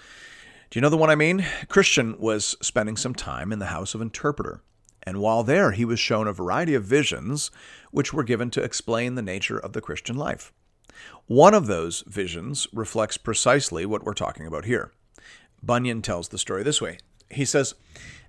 Do 0.69 0.77
you 0.77 0.81
know 0.81 0.89
the 0.89 0.97
one 0.97 1.09
I 1.09 1.15
mean? 1.15 1.43
Christian 1.69 2.15
was 2.19 2.55
spending 2.61 2.97
some 2.97 3.15
time 3.15 3.51
in 3.51 3.57
the 3.57 3.65
house 3.65 3.95
of 3.95 4.01
interpreter, 4.01 4.61
and 5.01 5.17
while 5.17 5.41
there, 5.41 5.71
he 5.71 5.85
was 5.85 5.99
shown 5.99 6.27
a 6.27 6.33
variety 6.33 6.75
of 6.75 6.83
visions 6.83 7.49
which 7.89 8.13
were 8.13 8.23
given 8.23 8.51
to 8.51 8.63
explain 8.63 9.15
the 9.15 9.23
nature 9.23 9.57
of 9.57 9.73
the 9.73 9.81
Christian 9.81 10.15
life. 10.15 10.53
One 11.27 11.53
of 11.53 11.67
those 11.67 12.03
visions 12.07 12.67
reflects 12.73 13.17
precisely 13.17 13.85
what 13.85 14.03
we're 14.03 14.13
talking 14.13 14.45
about 14.45 14.65
here. 14.65 14.91
Bunyan 15.61 16.01
tells 16.01 16.27
the 16.27 16.37
story 16.37 16.63
this 16.63 16.81
way 16.81 16.97
He 17.29 17.45
says, 17.45 17.75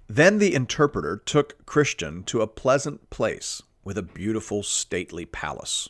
Then 0.06 0.38
the 0.38 0.54
interpreter 0.54 1.16
took 1.16 1.66
Christian 1.66 2.22
to 2.24 2.40
a 2.40 2.46
pleasant 2.46 3.10
place 3.10 3.62
with 3.84 3.98
a 3.98 4.02
beautiful, 4.02 4.62
stately 4.62 5.26
palace. 5.26 5.88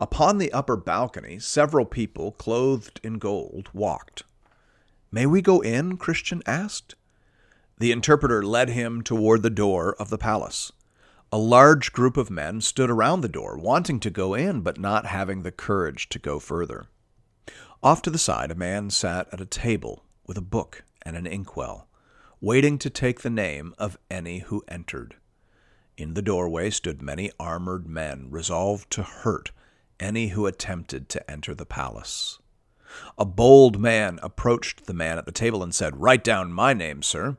Upon 0.00 0.38
the 0.38 0.52
upper 0.52 0.76
balcony, 0.76 1.38
several 1.38 1.84
people, 1.84 2.32
clothed 2.32 3.00
in 3.02 3.18
gold, 3.18 3.68
walked. 3.72 4.24
May 5.10 5.26
we 5.26 5.40
go 5.40 5.60
in? 5.60 5.96
Christian 5.96 6.42
asked. 6.46 6.94
The 7.78 7.92
interpreter 7.92 8.42
led 8.42 8.70
him 8.70 9.02
toward 9.02 9.42
the 9.42 9.50
door 9.50 9.94
of 9.98 10.10
the 10.10 10.18
palace. 10.18 10.72
A 11.34 11.38
large 11.38 11.94
group 11.94 12.18
of 12.18 12.30
men 12.30 12.60
stood 12.60 12.90
around 12.90 13.22
the 13.22 13.28
door, 13.28 13.56
wanting 13.56 14.00
to 14.00 14.10
go 14.10 14.34
in, 14.34 14.60
but 14.60 14.78
not 14.78 15.06
having 15.06 15.42
the 15.42 15.50
courage 15.50 16.10
to 16.10 16.18
go 16.18 16.38
further. 16.38 16.88
Off 17.82 18.02
to 18.02 18.10
the 18.10 18.18
side, 18.18 18.50
a 18.50 18.54
man 18.54 18.90
sat 18.90 19.28
at 19.32 19.40
a 19.40 19.46
table 19.46 20.04
with 20.26 20.36
a 20.36 20.42
book 20.42 20.84
and 21.00 21.16
an 21.16 21.26
inkwell, 21.26 21.88
waiting 22.42 22.76
to 22.78 22.90
take 22.90 23.22
the 23.22 23.30
name 23.30 23.74
of 23.78 23.96
any 24.10 24.40
who 24.40 24.62
entered. 24.68 25.16
In 25.96 26.12
the 26.12 26.20
doorway 26.20 26.68
stood 26.68 27.00
many 27.00 27.30
armored 27.40 27.86
men, 27.86 28.26
resolved 28.28 28.90
to 28.90 29.02
hurt 29.02 29.52
any 29.98 30.28
who 30.28 30.44
attempted 30.44 31.08
to 31.08 31.30
enter 31.30 31.54
the 31.54 31.64
palace. 31.64 32.40
A 33.16 33.24
bold 33.24 33.80
man 33.80 34.20
approached 34.22 34.84
the 34.84 34.92
man 34.92 35.16
at 35.16 35.24
the 35.24 35.32
table 35.32 35.62
and 35.62 35.74
said, 35.74 35.96
Write 35.96 36.24
down 36.24 36.52
my 36.52 36.74
name, 36.74 37.02
sir. 37.02 37.38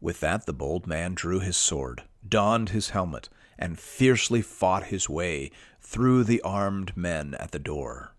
With 0.00 0.20
that, 0.20 0.46
the 0.46 0.54
bold 0.54 0.86
man 0.86 1.14
drew 1.14 1.40
his 1.40 1.58
sword, 1.58 2.04
donned 2.26 2.70
his 2.70 2.90
helmet, 2.90 3.28
and 3.58 3.78
fiercely 3.78 4.42
fought 4.42 4.84
his 4.84 5.08
way 5.08 5.50
through 5.80 6.24
the 6.24 6.40
armed 6.42 6.96
men 6.96 7.34
at 7.34 7.50
the 7.50 7.58
door. 7.58 8.14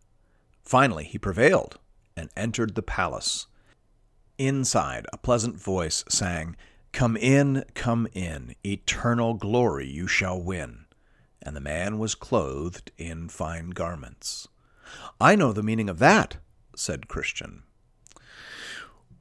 Finally, 0.63 1.05
he 1.05 1.17
prevailed 1.17 1.79
and 2.15 2.29
entered 2.35 2.75
the 2.75 2.81
palace. 2.81 3.47
Inside, 4.37 5.05
a 5.11 5.17
pleasant 5.17 5.57
voice 5.57 6.03
sang, 6.07 6.55
Come 6.91 7.15
in, 7.15 7.63
come 7.73 8.07
in, 8.13 8.55
eternal 8.65 9.33
glory 9.33 9.87
you 9.87 10.07
shall 10.07 10.41
win. 10.41 10.85
And 11.41 11.55
the 11.55 11.61
man 11.61 11.97
was 11.97 12.15
clothed 12.15 12.91
in 12.97 13.29
fine 13.29 13.69
garments. 13.69 14.47
I 15.19 15.35
know 15.35 15.53
the 15.53 15.63
meaning 15.63 15.89
of 15.89 15.99
that, 15.99 16.37
said 16.75 17.07
Christian. 17.07 17.63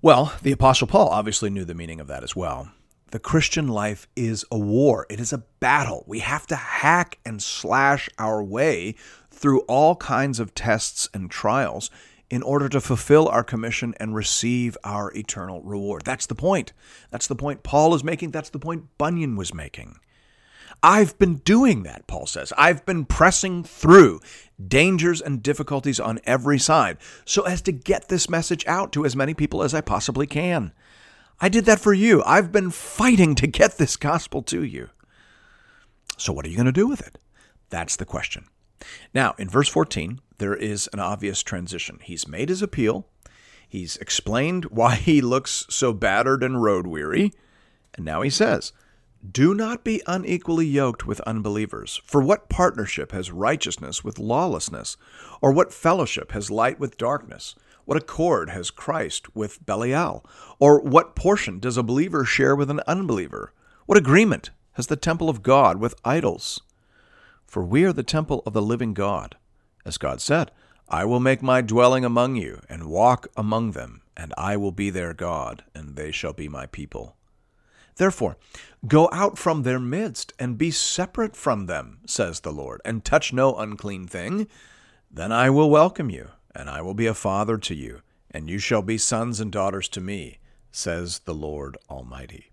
Well, 0.03 0.33
the 0.43 0.53
Apostle 0.53 0.87
Paul 0.87 1.09
obviously 1.09 1.51
knew 1.51 1.65
the 1.65 1.75
meaning 1.75 2.01
of 2.01 2.07
that 2.09 2.25
as 2.25 2.35
well. 2.35 2.73
The 3.11 3.19
Christian 3.19 3.67
life 3.67 4.07
is 4.15 4.45
a 4.53 4.59
war, 4.59 5.07
it 5.11 5.19
is 5.19 5.33
a 5.33 5.45
battle. 5.59 6.05
We 6.07 6.21
have 6.21 6.47
to 6.47 6.57
hack 6.57 7.19
and 7.27 7.43
slash 7.43 8.09
our 8.19 8.43
way 8.43 8.95
through 9.31 9.61
all 9.63 9.97
kinds 9.97 10.39
of 10.39 10.55
tests 10.55 11.09
and 11.13 11.29
trials 11.31 11.91
in 12.31 12.43
order 12.43 12.69
to 12.69 12.81
fulfill 12.81 13.27
our 13.29 13.43
commission 13.43 13.95
and 13.99 14.15
receive 14.15 14.79
our 14.85 15.13
eternal 15.17 15.61
reward. 15.63 16.03
That's 16.05 16.27
the 16.27 16.37
point. 16.37 16.73
That's 17.11 17.27
the 17.27 17.35
point 17.35 17.65
Paul 17.65 17.95
is 17.95 18.05
making. 18.05 18.31
That's 18.31 18.51
the 18.51 18.61
point 18.61 18.97
Bunyan 18.97 19.35
was 19.35 19.53
making. 19.53 19.99
I've 20.83 21.19
been 21.19 21.37
doing 21.37 21.83
that, 21.83 22.07
Paul 22.07 22.27
says. 22.27 22.53
I've 22.57 22.87
been 22.87 23.05
pressing 23.05 23.65
through 23.65 24.21
dangers 24.69 25.21
and 25.21 25.43
difficulties 25.43 25.99
on 25.99 26.21
every 26.25 26.59
side 26.59 26.99
so 27.25 27.43
as 27.43 27.61
to 27.63 27.73
get 27.73 28.09
this 28.09 28.31
message 28.31 28.65
out 28.67 28.93
to 28.93 29.05
as 29.05 29.17
many 29.17 29.35
people 29.35 29.63
as 29.65 29.75
I 29.75 29.81
possibly 29.81 30.29
can. 30.29 30.73
I 31.41 31.49
did 31.49 31.65
that 31.65 31.81
for 31.81 31.95
you. 31.95 32.23
I've 32.25 32.53
been 32.53 32.71
fighting 32.71 33.35
to 33.37 33.47
get 33.47 33.79
this 33.79 33.97
gospel 33.97 34.43
to 34.43 34.63
you. 34.63 34.91
So, 36.19 36.33
what 36.33 36.45
are 36.45 36.49
you 36.51 36.57
going 36.57 36.67
to 36.67 36.73
do 36.73 36.87
with 36.87 37.01
it? 37.01 37.19
That's 37.71 37.97
the 37.97 38.05
question. 38.05 38.45
Now, 39.15 39.35
in 39.39 39.49
verse 39.49 39.69
14, 39.69 40.21
there 40.39 40.55
is 40.55 40.89
an 40.93 41.01
obvious 41.01 41.43
transition. 41.43 41.99
He's 42.03 42.29
made 42.29 42.51
his 42.51 42.63
appeal, 42.63 43.07
he's 43.69 43.97
explained 43.99 44.67
why 44.67 44.97
he 44.97 45.21
looks 45.21 45.67
so 45.71 45.93
battered 45.93 46.43
and 46.43 46.63
road 46.63 46.87
weary, 46.87 47.33
and 47.95 48.05
now 48.05 48.21
he 48.21 48.31
says, 48.31 48.73
Do 49.29 49.55
not 49.55 49.83
be 49.83 50.03
unequally 50.07 50.67
yoked 50.67 51.07
with 51.07 51.21
unbelievers. 51.21 52.01
For 52.05 52.21
what 52.21 52.49
partnership 52.51 53.13
has 53.13 53.31
righteousness 53.31 54.05
with 54.05 54.19
lawlessness? 54.19 54.97
Or 55.41 55.53
what 55.53 55.73
fellowship 55.73 56.33
has 56.33 56.51
light 56.51 56.79
with 56.79 56.99
darkness? 56.99 57.55
What 57.91 58.01
accord 58.01 58.51
has 58.51 58.71
Christ 58.71 59.35
with 59.35 59.67
Belial? 59.67 60.25
Or 60.61 60.81
what 60.81 61.17
portion 61.17 61.59
does 61.59 61.77
a 61.77 61.83
believer 61.83 62.25
share 62.25 62.55
with 62.55 62.71
an 62.71 62.81
unbeliever? 62.87 63.53
What 63.87 63.99
agreement 63.99 64.51
has 64.75 64.87
the 64.87 64.95
temple 64.95 65.29
of 65.29 65.43
God 65.43 65.81
with 65.81 66.01
idols? 66.05 66.63
For 67.49 67.65
we 67.65 67.83
are 67.83 67.93
the 67.93 68.05
temple 68.05 68.45
of 68.47 68.53
the 68.53 68.63
living 68.63 68.95
God. 68.95 69.37
As 69.85 69.99
God 69.99 70.21
said, 70.21 70.53
I 70.89 71.05
will 71.05 71.19
make 71.19 71.43
my 71.43 71.63
dwelling 71.63 72.05
among 72.05 72.37
you, 72.37 72.61
and 72.69 72.85
walk 72.85 73.27
among 73.37 73.73
them, 73.73 74.03
and 74.17 74.33
I 74.39 74.57
will 74.57 74.71
be 74.71 74.91
their 74.91 75.13
God, 75.13 75.65
and 75.75 75.97
they 75.97 76.13
shall 76.13 76.33
be 76.33 76.49
my 76.49 76.67
people. 76.67 77.17
Therefore, 77.97 78.37
go 78.87 79.09
out 79.11 79.37
from 79.37 79.65
their 79.65 79.81
midst, 79.81 80.33
and 80.39 80.57
be 80.57 80.71
separate 80.71 81.35
from 81.35 81.67
them, 81.67 81.99
says 82.07 82.39
the 82.39 82.53
Lord, 82.53 82.81
and 82.85 83.05
touch 83.05 83.33
no 83.33 83.57
unclean 83.57 84.07
thing. 84.07 84.47
Then 85.11 85.33
I 85.33 85.51
will 85.51 85.71
welcome 85.71 86.09
you, 86.09 86.29
and 86.55 86.69
I 86.69 86.83
will 86.83 86.95
be 86.95 87.07
a 87.07 87.15
father 87.15 87.59
to 87.59 87.75
you, 87.75 88.03
and 88.31 88.49
you 88.49 88.59
shall 88.59 88.83
be 88.83 88.99
sons 88.99 89.41
and 89.41 89.51
daughters 89.51 89.89
to 89.89 90.01
me, 90.01 90.39
says 90.71 91.21
the 91.21 91.35
Lord 91.35 91.77
Almighty. 91.89 92.51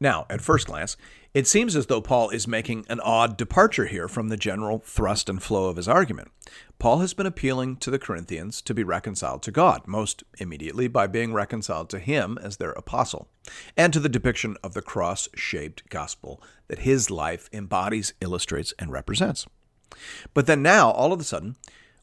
Now, 0.00 0.26
at 0.28 0.40
first 0.40 0.66
glance, 0.66 0.96
it 1.32 1.46
seems 1.46 1.74
as 1.74 1.86
though 1.86 2.00
Paul 2.00 2.30
is 2.30 2.46
making 2.46 2.84
an 2.88 3.00
odd 3.00 3.36
departure 3.36 3.86
here 3.86 4.06
from 4.06 4.28
the 4.28 4.36
general 4.36 4.78
thrust 4.78 5.28
and 5.28 5.42
flow 5.42 5.68
of 5.68 5.76
his 5.76 5.88
argument. 5.88 6.30
Paul 6.78 6.98
has 6.98 7.14
been 7.14 7.26
appealing 7.26 7.76
to 7.76 7.90
the 7.90 7.98
Corinthians 7.98 8.60
to 8.62 8.74
be 8.74 8.84
reconciled 8.84 9.42
to 9.42 9.50
God, 9.50 9.86
most 9.86 10.22
immediately 10.38 10.88
by 10.88 11.06
being 11.06 11.32
reconciled 11.32 11.88
to 11.90 11.98
him 11.98 12.38
as 12.40 12.56
their 12.56 12.72
apostle, 12.72 13.28
and 13.76 13.92
to 13.92 14.00
the 14.00 14.08
depiction 14.08 14.56
of 14.62 14.74
the 14.74 14.82
cross 14.82 15.28
shaped 15.34 15.88
gospel 15.88 16.42
that 16.68 16.80
his 16.80 17.10
life 17.10 17.48
embodies, 17.52 18.14
illustrates, 18.20 18.72
and 18.78 18.92
represents. 18.92 19.46
But 20.34 20.46
then 20.46 20.62
now, 20.62 20.90
all 20.90 21.12
of 21.12 21.20
a 21.20 21.24
sudden, 21.24 21.56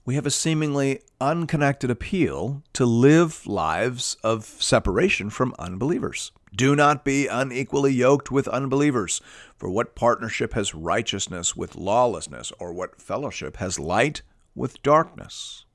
we 0.06 0.16
have 0.16 0.26
a 0.26 0.32
seemingly 0.32 1.02
unconnected 1.20 1.92
appeal 1.92 2.64
to 2.74 2.86
live 2.86 3.46
lives 3.46 4.18
of 4.24 4.46
separation 4.46 5.30
from 5.30 5.54
unbelievers. 5.60 6.32
Do 6.56 6.76
not 6.76 7.06
be 7.06 7.28
unequally 7.28 7.94
yoked 7.94 8.32
with 8.32 8.48
unbelievers. 8.48 9.22
For 9.56 9.70
what 9.70 9.96
partnership 9.96 10.54
has 10.54 10.76
righteousness 10.76 11.56
with 11.56 11.76
lawlessness, 11.76 12.52
or 12.60 12.74
what 12.74 13.02
fellowship 13.02 13.58
has 13.58 13.80
light 13.80 14.22
with 14.56 14.82
darkness? 14.84 15.66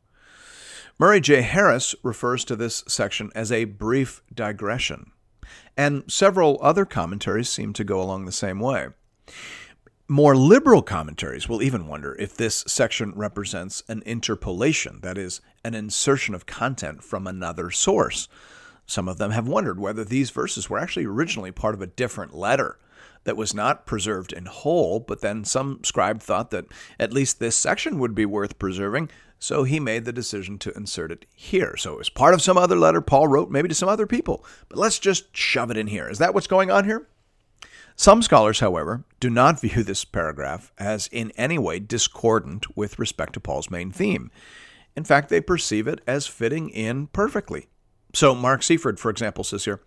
Murray 0.98 1.20
J. 1.20 1.42
Harris 1.42 1.94
refers 2.02 2.44
to 2.46 2.56
this 2.56 2.82
section 2.88 3.30
as 3.34 3.52
a 3.52 3.64
brief 3.64 4.22
digression, 4.34 5.12
and 5.76 6.02
several 6.08 6.58
other 6.60 6.84
commentaries 6.84 7.48
seem 7.48 7.72
to 7.74 7.84
go 7.84 8.00
along 8.00 8.24
the 8.24 8.32
same 8.32 8.60
way. 8.60 8.88
More 10.08 10.36
liberal 10.36 10.82
commentaries 10.82 11.48
will 11.48 11.60
even 11.60 11.88
wonder 11.88 12.14
if 12.14 12.36
this 12.36 12.62
section 12.68 13.12
represents 13.16 13.82
an 13.88 14.04
interpolation, 14.06 15.00
that 15.02 15.18
is, 15.18 15.40
an 15.64 15.74
insertion 15.74 16.32
of 16.32 16.46
content 16.46 17.02
from 17.02 17.26
another 17.26 17.72
source. 17.72 18.28
Some 18.86 19.08
of 19.08 19.18
them 19.18 19.32
have 19.32 19.48
wondered 19.48 19.80
whether 19.80 20.04
these 20.04 20.30
verses 20.30 20.70
were 20.70 20.78
actually 20.78 21.06
originally 21.06 21.50
part 21.50 21.74
of 21.74 21.82
a 21.82 21.88
different 21.88 22.36
letter 22.36 22.78
that 23.24 23.36
was 23.36 23.52
not 23.52 23.84
preserved 23.84 24.32
in 24.32 24.46
whole, 24.46 25.00
but 25.00 25.22
then 25.22 25.44
some 25.44 25.82
scribe 25.82 26.20
thought 26.20 26.52
that 26.52 26.66
at 27.00 27.12
least 27.12 27.40
this 27.40 27.56
section 27.56 27.98
would 27.98 28.14
be 28.14 28.26
worth 28.26 28.60
preserving, 28.60 29.10
so 29.40 29.64
he 29.64 29.80
made 29.80 30.04
the 30.04 30.12
decision 30.12 30.56
to 30.58 30.72
insert 30.76 31.10
it 31.10 31.26
here. 31.34 31.76
So 31.76 31.94
it 31.94 31.98
was 31.98 32.10
part 32.10 32.32
of 32.32 32.40
some 32.40 32.56
other 32.56 32.76
letter 32.76 33.00
Paul 33.00 33.26
wrote, 33.26 33.50
maybe 33.50 33.66
to 33.66 33.74
some 33.74 33.88
other 33.88 34.06
people, 34.06 34.44
but 34.68 34.78
let's 34.78 35.00
just 35.00 35.36
shove 35.36 35.72
it 35.72 35.76
in 35.76 35.88
here. 35.88 36.08
Is 36.08 36.18
that 36.18 36.32
what's 36.32 36.46
going 36.46 36.70
on 36.70 36.84
here? 36.84 37.08
Some 37.98 38.20
scholars, 38.20 38.60
however, 38.60 39.04
do 39.20 39.30
not 39.30 39.60
view 39.62 39.82
this 39.82 40.04
paragraph 40.04 40.70
as 40.78 41.08
in 41.08 41.32
any 41.32 41.58
way 41.58 41.78
discordant 41.80 42.76
with 42.76 42.98
respect 42.98 43.32
to 43.32 43.40
Paul's 43.40 43.70
main 43.70 43.90
theme. 43.90 44.30
In 44.94 45.04
fact, 45.04 45.30
they 45.30 45.40
perceive 45.40 45.86
it 45.86 46.02
as 46.06 46.26
fitting 46.26 46.68
in 46.68 47.06
perfectly. 47.08 47.68
So, 48.14 48.34
Mark 48.34 48.60
Seifrid, 48.60 48.98
for 48.98 49.10
example, 49.10 49.44
says 49.44 49.64
here 49.64 49.82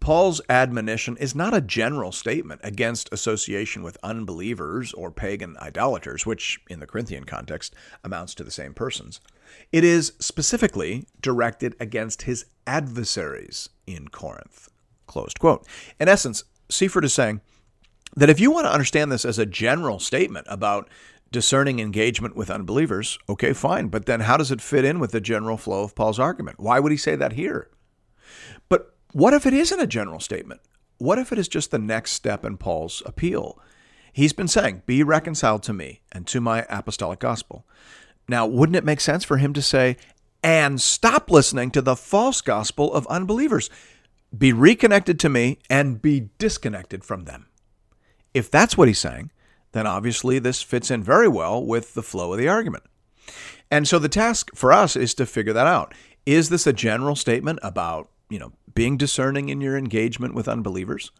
Paul's 0.00 0.40
admonition 0.48 1.16
is 1.16 1.34
not 1.34 1.54
a 1.54 1.60
general 1.60 2.12
statement 2.12 2.60
against 2.62 3.12
association 3.12 3.82
with 3.82 3.96
unbelievers 4.02 4.92
or 4.92 5.10
pagan 5.10 5.56
idolaters, 5.60 6.26
which, 6.26 6.60
in 6.68 6.80
the 6.80 6.86
Corinthian 6.86 7.24
context, 7.24 7.74
amounts 8.02 8.34
to 8.34 8.44
the 8.44 8.50
same 8.50 8.74
persons. 8.74 9.20
It 9.72 9.82
is 9.82 10.12
specifically 10.18 11.06
directed 11.20 11.74
against 11.80 12.22
his 12.22 12.46
adversaries 12.66 13.70
in 13.86 14.08
Corinth. 14.08 14.68
Closed 15.06 15.38
quote. 15.38 15.66
In 16.00 16.08
essence, 16.08 16.44
Seifrid 16.74 17.04
is 17.04 17.14
saying 17.14 17.40
that 18.16 18.30
if 18.30 18.40
you 18.40 18.50
want 18.50 18.66
to 18.66 18.72
understand 18.72 19.10
this 19.10 19.24
as 19.24 19.38
a 19.38 19.46
general 19.46 19.98
statement 19.98 20.46
about 20.50 20.88
discerning 21.30 21.80
engagement 21.80 22.36
with 22.36 22.50
unbelievers, 22.50 23.18
okay, 23.28 23.52
fine. 23.52 23.88
But 23.88 24.06
then 24.06 24.20
how 24.20 24.36
does 24.36 24.52
it 24.52 24.60
fit 24.60 24.84
in 24.84 25.00
with 25.00 25.10
the 25.10 25.20
general 25.20 25.56
flow 25.56 25.82
of 25.82 25.94
Paul's 25.94 26.18
argument? 26.18 26.60
Why 26.60 26.78
would 26.78 26.92
he 26.92 26.98
say 26.98 27.16
that 27.16 27.32
here? 27.32 27.70
But 28.68 28.94
what 29.12 29.34
if 29.34 29.46
it 29.46 29.54
isn't 29.54 29.80
a 29.80 29.86
general 29.86 30.20
statement? 30.20 30.60
What 30.98 31.18
if 31.18 31.32
it 31.32 31.38
is 31.38 31.48
just 31.48 31.70
the 31.70 31.78
next 31.78 32.12
step 32.12 32.44
in 32.44 32.56
Paul's 32.56 33.02
appeal? 33.04 33.58
He's 34.12 34.32
been 34.32 34.48
saying, 34.48 34.82
Be 34.86 35.02
reconciled 35.02 35.64
to 35.64 35.72
me 35.72 36.02
and 36.12 36.24
to 36.28 36.40
my 36.40 36.64
apostolic 36.70 37.18
gospel. 37.18 37.66
Now, 38.28 38.46
wouldn't 38.46 38.76
it 38.76 38.84
make 38.84 39.00
sense 39.00 39.24
for 39.24 39.38
him 39.38 39.52
to 39.54 39.62
say, 39.62 39.96
and 40.42 40.80
stop 40.80 41.30
listening 41.30 41.72
to 41.72 41.82
the 41.82 41.96
false 41.96 42.40
gospel 42.40 42.92
of 42.94 43.08
unbelievers? 43.08 43.70
Be 44.36 44.52
reconnected 44.52 45.20
to 45.20 45.28
me 45.28 45.58
and 45.68 46.00
be 46.00 46.30
disconnected 46.38 47.04
from 47.04 47.24
them. 47.24 47.46
If 48.32 48.50
that's 48.50 48.76
what 48.76 48.88
he's 48.88 48.98
saying, 48.98 49.30
then 49.72 49.86
obviously 49.86 50.38
this 50.38 50.62
fits 50.62 50.90
in 50.90 51.02
very 51.02 51.28
well 51.28 51.64
with 51.64 51.94
the 51.94 52.02
flow 52.02 52.32
of 52.32 52.38
the 52.38 52.48
argument. 52.48 52.84
And 53.70 53.86
so 53.86 53.98
the 53.98 54.08
task 54.08 54.50
for 54.54 54.72
us 54.72 54.96
is 54.96 55.14
to 55.14 55.26
figure 55.26 55.52
that 55.52 55.66
out. 55.66 55.94
Is 56.26 56.48
this 56.48 56.66
a 56.66 56.72
general 56.72 57.16
statement 57.16 57.58
about 57.62 58.08
you 58.28 58.38
know, 58.38 58.52
being 58.74 58.96
discerning 58.96 59.48
in 59.48 59.60
your 59.60 59.76
engagement 59.76 60.34
with 60.34 60.48
unbelievers? 60.48 61.10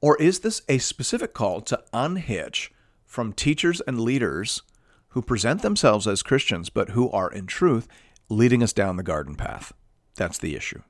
Or 0.00 0.20
is 0.20 0.40
this 0.40 0.62
a 0.68 0.78
specific 0.78 1.34
call 1.34 1.60
to 1.62 1.82
unhitch 1.92 2.72
from 3.04 3.32
teachers 3.32 3.80
and 3.82 4.00
leaders 4.00 4.62
who 5.10 5.22
present 5.22 5.62
themselves 5.62 6.06
as 6.06 6.22
Christians, 6.22 6.70
but 6.70 6.90
who 6.90 7.10
are 7.10 7.30
in 7.30 7.46
truth 7.46 7.88
leading 8.28 8.62
us 8.62 8.72
down 8.72 8.96
the 8.96 9.02
garden 9.02 9.34
path? 9.34 9.72
That's 10.16 10.38
the 10.38 10.56
issue. 10.56 10.82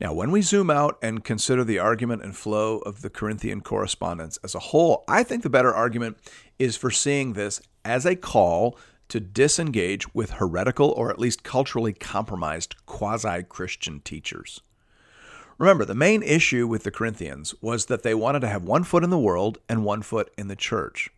Now, 0.00 0.12
when 0.12 0.30
we 0.30 0.42
zoom 0.42 0.70
out 0.70 0.98
and 1.02 1.24
consider 1.24 1.64
the 1.64 1.78
argument 1.78 2.22
and 2.22 2.36
flow 2.36 2.78
of 2.78 3.02
the 3.02 3.10
Corinthian 3.10 3.60
correspondence 3.60 4.38
as 4.42 4.54
a 4.54 4.60
whole, 4.60 5.04
I 5.08 5.22
think 5.22 5.42
the 5.42 5.50
better 5.50 5.74
argument 5.74 6.18
is 6.58 6.76
for 6.76 6.90
seeing 6.90 7.32
this 7.32 7.60
as 7.84 8.06
a 8.06 8.16
call 8.16 8.78
to 9.08 9.20
disengage 9.20 10.14
with 10.14 10.32
heretical 10.32 10.90
or 10.90 11.10
at 11.10 11.18
least 11.18 11.42
culturally 11.42 11.92
compromised 11.92 12.76
quasi 12.86 13.42
Christian 13.42 14.00
teachers. 14.00 14.60
Remember, 15.58 15.84
the 15.84 15.94
main 15.94 16.22
issue 16.22 16.66
with 16.66 16.84
the 16.84 16.90
Corinthians 16.90 17.54
was 17.60 17.86
that 17.86 18.02
they 18.02 18.14
wanted 18.14 18.40
to 18.40 18.48
have 18.48 18.62
one 18.62 18.84
foot 18.84 19.04
in 19.04 19.10
the 19.10 19.18
world 19.18 19.58
and 19.68 19.84
one 19.84 20.00
foot 20.00 20.32
in 20.38 20.48
the 20.48 20.56
church. 20.56 21.10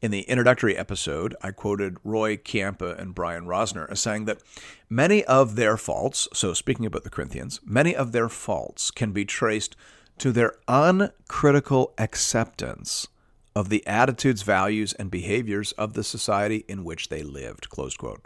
In 0.00 0.10
the 0.10 0.22
introductory 0.22 0.76
episode, 0.76 1.34
I 1.42 1.50
quoted 1.50 1.98
Roy 2.04 2.36
Ciampa 2.36 2.98
and 2.98 3.14
Brian 3.14 3.44
Rosner 3.44 3.90
as 3.90 4.00
saying 4.00 4.24
that 4.24 4.42
many 4.88 5.24
of 5.24 5.56
their 5.56 5.76
faults, 5.76 6.28
so 6.32 6.54
speaking 6.54 6.86
about 6.86 7.04
the 7.04 7.10
Corinthians, 7.10 7.60
many 7.64 7.94
of 7.94 8.12
their 8.12 8.28
faults 8.28 8.90
can 8.90 9.12
be 9.12 9.24
traced 9.24 9.76
to 10.18 10.32
their 10.32 10.54
uncritical 10.68 11.94
acceptance 11.98 13.08
of 13.54 13.68
the 13.68 13.86
attitudes, 13.86 14.42
values, 14.42 14.92
and 14.94 15.10
behaviors 15.10 15.72
of 15.72 15.94
the 15.94 16.04
society 16.04 16.64
in 16.68 16.84
which 16.84 17.08
they 17.08 17.22
lived. 17.22 17.68
Close 17.68 17.96
quote. 17.96 18.24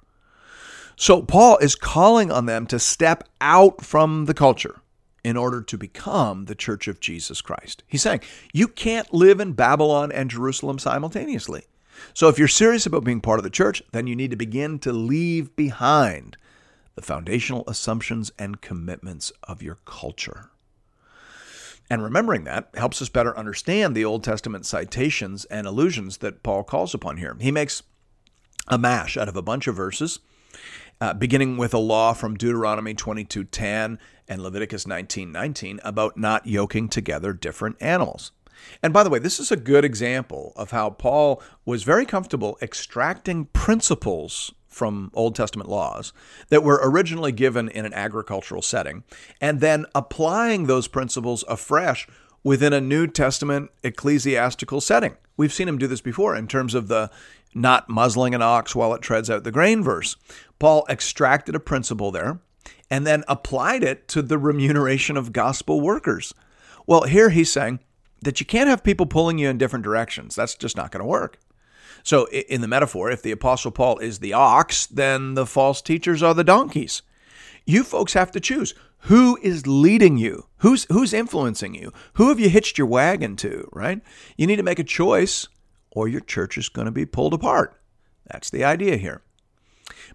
So 0.96 1.22
Paul 1.22 1.58
is 1.58 1.74
calling 1.74 2.30
on 2.30 2.46
them 2.46 2.66
to 2.68 2.78
step 2.78 3.28
out 3.40 3.84
from 3.84 4.26
the 4.26 4.34
culture 4.34 4.80
in 5.24 5.36
order 5.36 5.62
to 5.62 5.78
become 5.78 6.44
the 6.44 6.54
church 6.54 6.86
of 6.86 7.00
Jesus 7.00 7.40
Christ. 7.40 7.82
He's 7.88 8.02
saying 8.02 8.20
you 8.52 8.68
can't 8.68 9.12
live 9.12 9.40
in 9.40 9.54
Babylon 9.54 10.12
and 10.12 10.30
Jerusalem 10.30 10.78
simultaneously. 10.78 11.64
So 12.12 12.28
if 12.28 12.38
you're 12.38 12.48
serious 12.48 12.86
about 12.86 13.04
being 13.04 13.20
part 13.20 13.38
of 13.38 13.44
the 13.44 13.50
church, 13.50 13.82
then 13.92 14.06
you 14.06 14.14
need 14.14 14.30
to 14.30 14.36
begin 14.36 14.78
to 14.80 14.92
leave 14.92 15.56
behind 15.56 16.36
the 16.94 17.02
foundational 17.02 17.64
assumptions 17.66 18.30
and 18.38 18.60
commitments 18.60 19.32
of 19.44 19.62
your 19.62 19.78
culture. 19.84 20.50
And 21.90 22.02
remembering 22.02 22.44
that 22.44 22.70
helps 22.74 23.02
us 23.02 23.08
better 23.08 23.36
understand 23.36 23.94
the 23.94 24.04
Old 24.04 24.24
Testament 24.24 24.66
citations 24.66 25.44
and 25.46 25.66
allusions 25.66 26.18
that 26.18 26.42
Paul 26.42 26.64
calls 26.64 26.94
upon 26.94 27.18
here. 27.18 27.36
He 27.40 27.50
makes 27.50 27.82
a 28.68 28.78
mash 28.78 29.16
out 29.16 29.28
of 29.28 29.36
a 29.36 29.42
bunch 29.42 29.66
of 29.66 29.76
verses 29.76 30.20
uh, 31.00 31.14
beginning 31.14 31.56
with 31.56 31.74
a 31.74 31.78
law 31.78 32.12
from 32.12 32.36
Deuteronomy 32.36 32.94
22:10 32.94 33.98
and 34.28 34.42
Leviticus 34.42 34.86
19:19 34.86 35.80
about 35.84 36.16
not 36.16 36.46
yoking 36.46 36.88
together 36.88 37.32
different 37.32 37.76
animals. 37.80 38.32
And 38.82 38.92
by 38.92 39.02
the 39.02 39.10
way, 39.10 39.18
this 39.18 39.40
is 39.40 39.52
a 39.52 39.56
good 39.56 39.84
example 39.84 40.52
of 40.56 40.70
how 40.70 40.90
Paul 40.90 41.42
was 41.64 41.82
very 41.82 42.06
comfortable 42.06 42.56
extracting 42.62 43.46
principles 43.46 44.52
from 44.68 45.10
Old 45.14 45.36
Testament 45.36 45.68
laws 45.68 46.12
that 46.48 46.64
were 46.64 46.80
originally 46.82 47.32
given 47.32 47.68
in 47.68 47.86
an 47.86 47.94
agricultural 47.94 48.62
setting 48.62 49.04
and 49.40 49.60
then 49.60 49.86
applying 49.94 50.66
those 50.66 50.88
principles 50.88 51.44
afresh 51.48 52.08
within 52.42 52.72
a 52.72 52.80
New 52.80 53.06
Testament 53.06 53.70
ecclesiastical 53.82 54.80
setting. 54.80 55.16
We've 55.36 55.52
seen 55.52 55.68
him 55.68 55.78
do 55.78 55.86
this 55.86 56.00
before 56.00 56.36
in 56.36 56.46
terms 56.46 56.74
of 56.74 56.88
the 56.88 57.10
not 57.54 57.88
muzzling 57.88 58.34
an 58.34 58.42
ox 58.42 58.74
while 58.74 58.94
it 58.94 59.02
treads 59.02 59.30
out 59.30 59.44
the 59.44 59.50
grain 59.50 59.82
verse. 59.82 60.16
Paul 60.58 60.84
extracted 60.88 61.54
a 61.54 61.60
principle 61.60 62.10
there 62.10 62.40
and 62.90 63.06
then 63.06 63.24
applied 63.28 63.82
it 63.82 64.08
to 64.08 64.22
the 64.22 64.38
remuneration 64.38 65.16
of 65.16 65.32
gospel 65.32 65.80
workers. 65.80 66.34
Well, 66.86 67.02
here 67.02 67.30
he's 67.30 67.52
saying 67.52 67.80
that 68.22 68.40
you 68.40 68.46
can't 68.46 68.68
have 68.68 68.84
people 68.84 69.06
pulling 69.06 69.38
you 69.38 69.48
in 69.48 69.58
different 69.58 69.84
directions. 69.84 70.34
That's 70.34 70.54
just 70.54 70.76
not 70.76 70.90
going 70.90 71.00
to 71.00 71.06
work. 71.06 71.38
So, 72.02 72.26
in 72.26 72.60
the 72.60 72.68
metaphor, 72.68 73.10
if 73.10 73.22
the 73.22 73.30
Apostle 73.30 73.70
Paul 73.70 73.98
is 73.98 74.18
the 74.18 74.34
ox, 74.34 74.84
then 74.86 75.34
the 75.34 75.46
false 75.46 75.80
teachers 75.80 76.22
are 76.22 76.34
the 76.34 76.44
donkeys. 76.44 77.00
You 77.64 77.82
folks 77.82 78.12
have 78.12 78.30
to 78.32 78.40
choose 78.40 78.74
who 79.04 79.38
is 79.42 79.66
leading 79.66 80.18
you, 80.18 80.46
who's 80.58 80.84
who's 80.84 81.14
influencing 81.14 81.74
you, 81.74 81.92
who 82.14 82.28
have 82.28 82.38
you 82.38 82.50
hitched 82.50 82.76
your 82.76 82.86
wagon 82.86 83.36
to, 83.36 83.68
right? 83.72 84.00
You 84.36 84.46
need 84.46 84.56
to 84.56 84.62
make 84.62 84.78
a 84.78 84.84
choice, 84.84 85.48
or 85.94 86.08
your 86.08 86.20
church 86.20 86.58
is 86.58 86.68
going 86.68 86.86
to 86.86 86.92
be 86.92 87.06
pulled 87.06 87.32
apart. 87.32 87.80
That's 88.26 88.50
the 88.50 88.64
idea 88.64 88.96
here. 88.96 89.22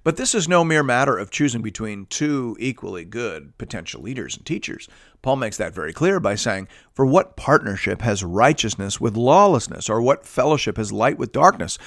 But 0.03 0.17
this 0.17 0.33
is 0.33 0.47
no 0.47 0.63
mere 0.63 0.83
matter 0.83 1.17
of 1.17 1.31
choosing 1.31 1.61
between 1.61 2.05
two 2.07 2.55
equally 2.59 3.05
good 3.05 3.57
potential 3.57 4.01
leaders 4.01 4.35
and 4.35 4.45
teachers. 4.45 4.87
Paul 5.21 5.35
makes 5.35 5.57
that 5.57 5.73
very 5.73 5.93
clear 5.93 6.19
by 6.19 6.35
saying, 6.35 6.67
For 6.93 7.05
what 7.05 7.35
partnership 7.35 8.01
has 8.01 8.23
righteousness 8.23 8.99
with 8.99 9.17
lawlessness, 9.17 9.89
or 9.89 10.01
what 10.01 10.25
fellowship 10.25 10.77
has 10.77 10.91
light 10.91 11.17
with 11.17 11.31
darkness? 11.31 11.77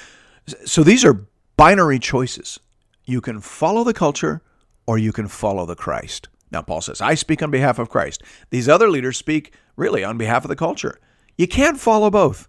So 0.64 0.82
these 0.82 1.04
are 1.04 1.26
binary 1.56 1.98
choices. 1.98 2.60
You 3.04 3.20
can 3.20 3.40
follow 3.40 3.84
the 3.84 3.94
culture 3.94 4.42
or 4.86 4.98
you 4.98 5.12
can 5.12 5.28
follow 5.28 5.66
the 5.66 5.76
Christ. 5.76 6.28
Now, 6.50 6.62
Paul 6.62 6.82
says, 6.82 7.00
I 7.00 7.14
speak 7.14 7.42
on 7.42 7.50
behalf 7.50 7.78
of 7.78 7.88
Christ. 7.88 8.22
These 8.50 8.68
other 8.68 8.90
leaders 8.90 9.16
speak 9.16 9.54
really 9.76 10.04
on 10.04 10.18
behalf 10.18 10.44
of 10.44 10.48
the 10.48 10.56
culture. 10.56 10.98
You 11.38 11.48
can't 11.48 11.80
follow 11.80 12.10
both 12.10 12.46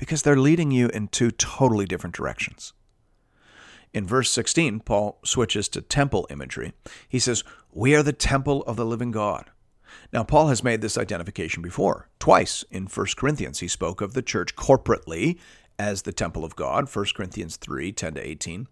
because 0.00 0.22
they're 0.22 0.34
leading 0.34 0.70
you 0.70 0.88
in 0.88 1.08
two 1.08 1.30
totally 1.30 1.84
different 1.84 2.16
directions. 2.16 2.72
In 3.92 4.06
verse 4.06 4.30
16, 4.30 4.80
Paul 4.80 5.18
switches 5.22 5.68
to 5.68 5.82
temple 5.82 6.26
imagery. 6.30 6.72
He 7.06 7.18
says, 7.18 7.44
We 7.70 7.94
are 7.94 8.02
the 8.02 8.14
temple 8.14 8.62
of 8.62 8.76
the 8.76 8.86
living 8.86 9.10
God. 9.10 9.50
Now, 10.10 10.24
Paul 10.24 10.48
has 10.48 10.64
made 10.64 10.80
this 10.80 10.96
identification 10.96 11.62
before. 11.62 12.08
Twice 12.18 12.64
in 12.70 12.86
1 12.86 13.06
Corinthians, 13.14 13.58
he 13.58 13.68
spoke 13.68 14.00
of 14.00 14.14
the 14.14 14.22
church 14.22 14.56
corporately 14.56 15.38
as 15.78 16.02
the 16.02 16.12
temple 16.12 16.46
of 16.46 16.56
God, 16.56 16.88
1 16.88 17.04
Corinthians 17.14 17.56
3 17.56 17.92
10 17.92 18.14
to 18.14 18.26
18, 18.26 18.68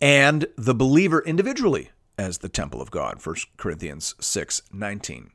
and 0.00 0.46
the 0.56 0.74
believer 0.74 1.22
individually 1.24 1.90
as 2.18 2.38
the 2.38 2.48
temple 2.48 2.82
of 2.82 2.90
God, 2.90 3.24
1 3.24 3.36
Corinthians 3.56 4.16
6 4.18 4.62
19. 4.72 5.30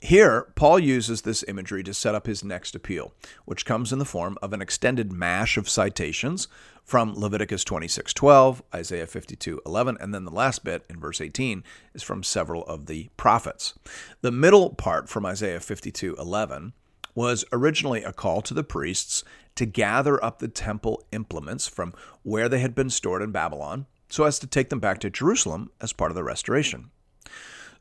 Here, 0.00 0.52
Paul 0.54 0.78
uses 0.78 1.22
this 1.22 1.44
imagery 1.48 1.82
to 1.84 1.94
set 1.94 2.14
up 2.14 2.26
his 2.26 2.44
next 2.44 2.74
appeal, 2.74 3.12
which 3.44 3.64
comes 3.64 3.92
in 3.92 3.98
the 3.98 4.04
form 4.04 4.36
of 4.42 4.52
an 4.52 4.60
extended 4.60 5.12
mash 5.12 5.56
of 5.56 5.68
citations 5.68 6.48
from 6.84 7.14
Leviticus 7.14 7.64
26:12, 7.64 8.62
Isaiah 8.74 9.06
52:11, 9.06 9.96
and 10.00 10.14
then 10.14 10.24
the 10.24 10.30
last 10.30 10.64
bit 10.64 10.84
in 10.90 11.00
verse 11.00 11.20
18 11.20 11.64
is 11.94 12.02
from 12.02 12.22
several 12.22 12.64
of 12.66 12.86
the 12.86 13.08
prophets. 13.16 13.74
The 14.20 14.30
middle 14.30 14.70
part 14.70 15.08
from 15.08 15.24
Isaiah 15.24 15.60
52:11 15.60 16.74
was 17.14 17.44
originally 17.52 18.02
a 18.02 18.12
call 18.12 18.42
to 18.42 18.54
the 18.54 18.64
priests 18.64 19.24
to 19.54 19.64
gather 19.64 20.22
up 20.22 20.38
the 20.38 20.48
temple 20.48 21.02
implements 21.12 21.66
from 21.68 21.94
where 22.22 22.48
they 22.48 22.58
had 22.58 22.74
been 22.74 22.90
stored 22.90 23.22
in 23.22 23.30
Babylon 23.30 23.86
so 24.08 24.24
as 24.24 24.38
to 24.38 24.46
take 24.46 24.68
them 24.68 24.80
back 24.80 24.98
to 25.00 25.10
Jerusalem 25.10 25.70
as 25.80 25.92
part 25.92 26.10
of 26.10 26.14
the 26.14 26.24
restoration. 26.24 26.90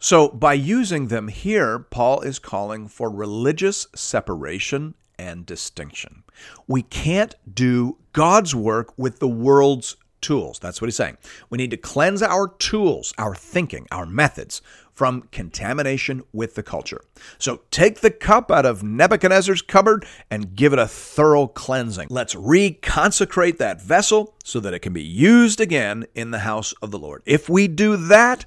So, 0.04 0.28
by 0.28 0.56
using 0.56 1.08
them 1.08 1.30
here, 1.30 1.80
Paul 1.80 2.20
is 2.24 2.38
calling 2.38 2.90
for 2.90 3.10
religious 3.10 3.88
separation 3.96 4.96
and 5.18 5.46
distinction. 5.46 6.24
We 6.68 6.82
can't 6.82 7.36
do 7.50 7.96
God's 8.12 8.54
work 8.54 8.94
with 8.98 9.20
the 9.20 9.30
world's 9.30 9.96
tools. 10.20 10.60
That's 10.60 10.82
what 10.82 10.88
he's 10.88 10.98
saying. 10.98 11.20
We 11.50 11.58
need 11.58 11.72
to 11.72 11.78
cleanse 11.78 12.22
our 12.22 12.50
tools, 12.50 13.14
our 13.18 13.34
thinking, 13.34 13.88
our 13.94 14.06
methods 14.06 14.62
from 14.92 15.30
contamination 15.32 16.24
with 16.34 16.56
the 16.56 16.64
culture. 16.64 17.06
So 17.38 17.62
take 17.72 18.02
the 18.02 18.12
cup 18.12 18.52
out 18.52 18.66
of 18.66 18.84
Nebuchadnezzar's 18.84 19.62
cupboard 19.62 20.06
and 20.30 20.54
give 20.54 20.74
it 20.74 20.80
a 20.80 20.88
thorough 20.88 21.48
cleansing. 21.48 22.10
Let's 22.10 22.36
reconsecrate 22.36 23.58
that 23.60 23.82
vessel 23.82 24.36
so 24.44 24.60
that 24.60 24.74
it 24.74 24.80
can 24.80 24.92
be 24.92 25.02
used 25.02 25.62
again 25.62 26.08
in 26.14 26.32
the 26.32 26.40
house 26.40 26.74
of 26.82 26.92
the 26.92 27.00
Lord. 27.00 27.24
If 27.26 27.48
we 27.48 27.70
do 27.70 27.96
that, 27.96 28.44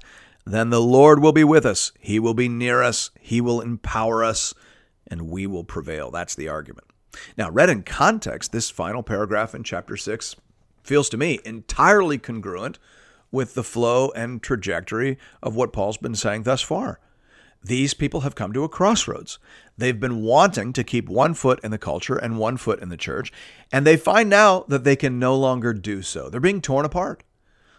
then 0.51 0.69
the 0.69 0.81
Lord 0.81 1.21
will 1.21 1.31
be 1.31 1.43
with 1.43 1.65
us. 1.65 1.91
He 1.99 2.19
will 2.19 2.33
be 2.33 2.49
near 2.49 2.83
us. 2.83 3.11
He 3.19 3.41
will 3.41 3.61
empower 3.61 4.23
us, 4.23 4.53
and 5.07 5.29
we 5.29 5.47
will 5.47 5.63
prevail. 5.63 6.11
That's 6.11 6.35
the 6.35 6.47
argument. 6.47 6.87
Now, 7.37 7.49
read 7.49 7.69
in 7.69 7.83
context, 7.83 8.51
this 8.51 8.69
final 8.69 9.03
paragraph 9.03 9.55
in 9.55 9.63
chapter 9.63 9.97
6 9.97 10.35
feels 10.83 11.09
to 11.09 11.17
me 11.17 11.39
entirely 11.43 12.17
congruent 12.17 12.79
with 13.31 13.53
the 13.53 13.63
flow 13.63 14.11
and 14.11 14.41
trajectory 14.41 15.17
of 15.43 15.55
what 15.55 15.73
Paul's 15.73 15.97
been 15.97 16.15
saying 16.15 16.43
thus 16.43 16.61
far. 16.61 16.99
These 17.63 17.93
people 17.93 18.21
have 18.21 18.35
come 18.35 18.53
to 18.53 18.63
a 18.63 18.69
crossroads. 18.69 19.39
They've 19.77 19.99
been 19.99 20.21
wanting 20.21 20.71
to 20.73 20.83
keep 20.83 21.09
one 21.09 21.33
foot 21.33 21.59
in 21.63 21.71
the 21.71 21.77
culture 21.77 22.15
and 22.15 22.37
one 22.37 22.55
foot 22.57 22.79
in 22.79 22.89
the 22.89 22.97
church, 22.97 23.33
and 23.71 23.85
they 23.85 23.97
find 23.97 24.29
now 24.29 24.63
that 24.67 24.83
they 24.83 24.95
can 24.95 25.19
no 25.19 25.35
longer 25.35 25.73
do 25.73 26.01
so. 26.01 26.29
They're 26.29 26.39
being 26.39 26.61
torn 26.61 26.85
apart. 26.85 27.23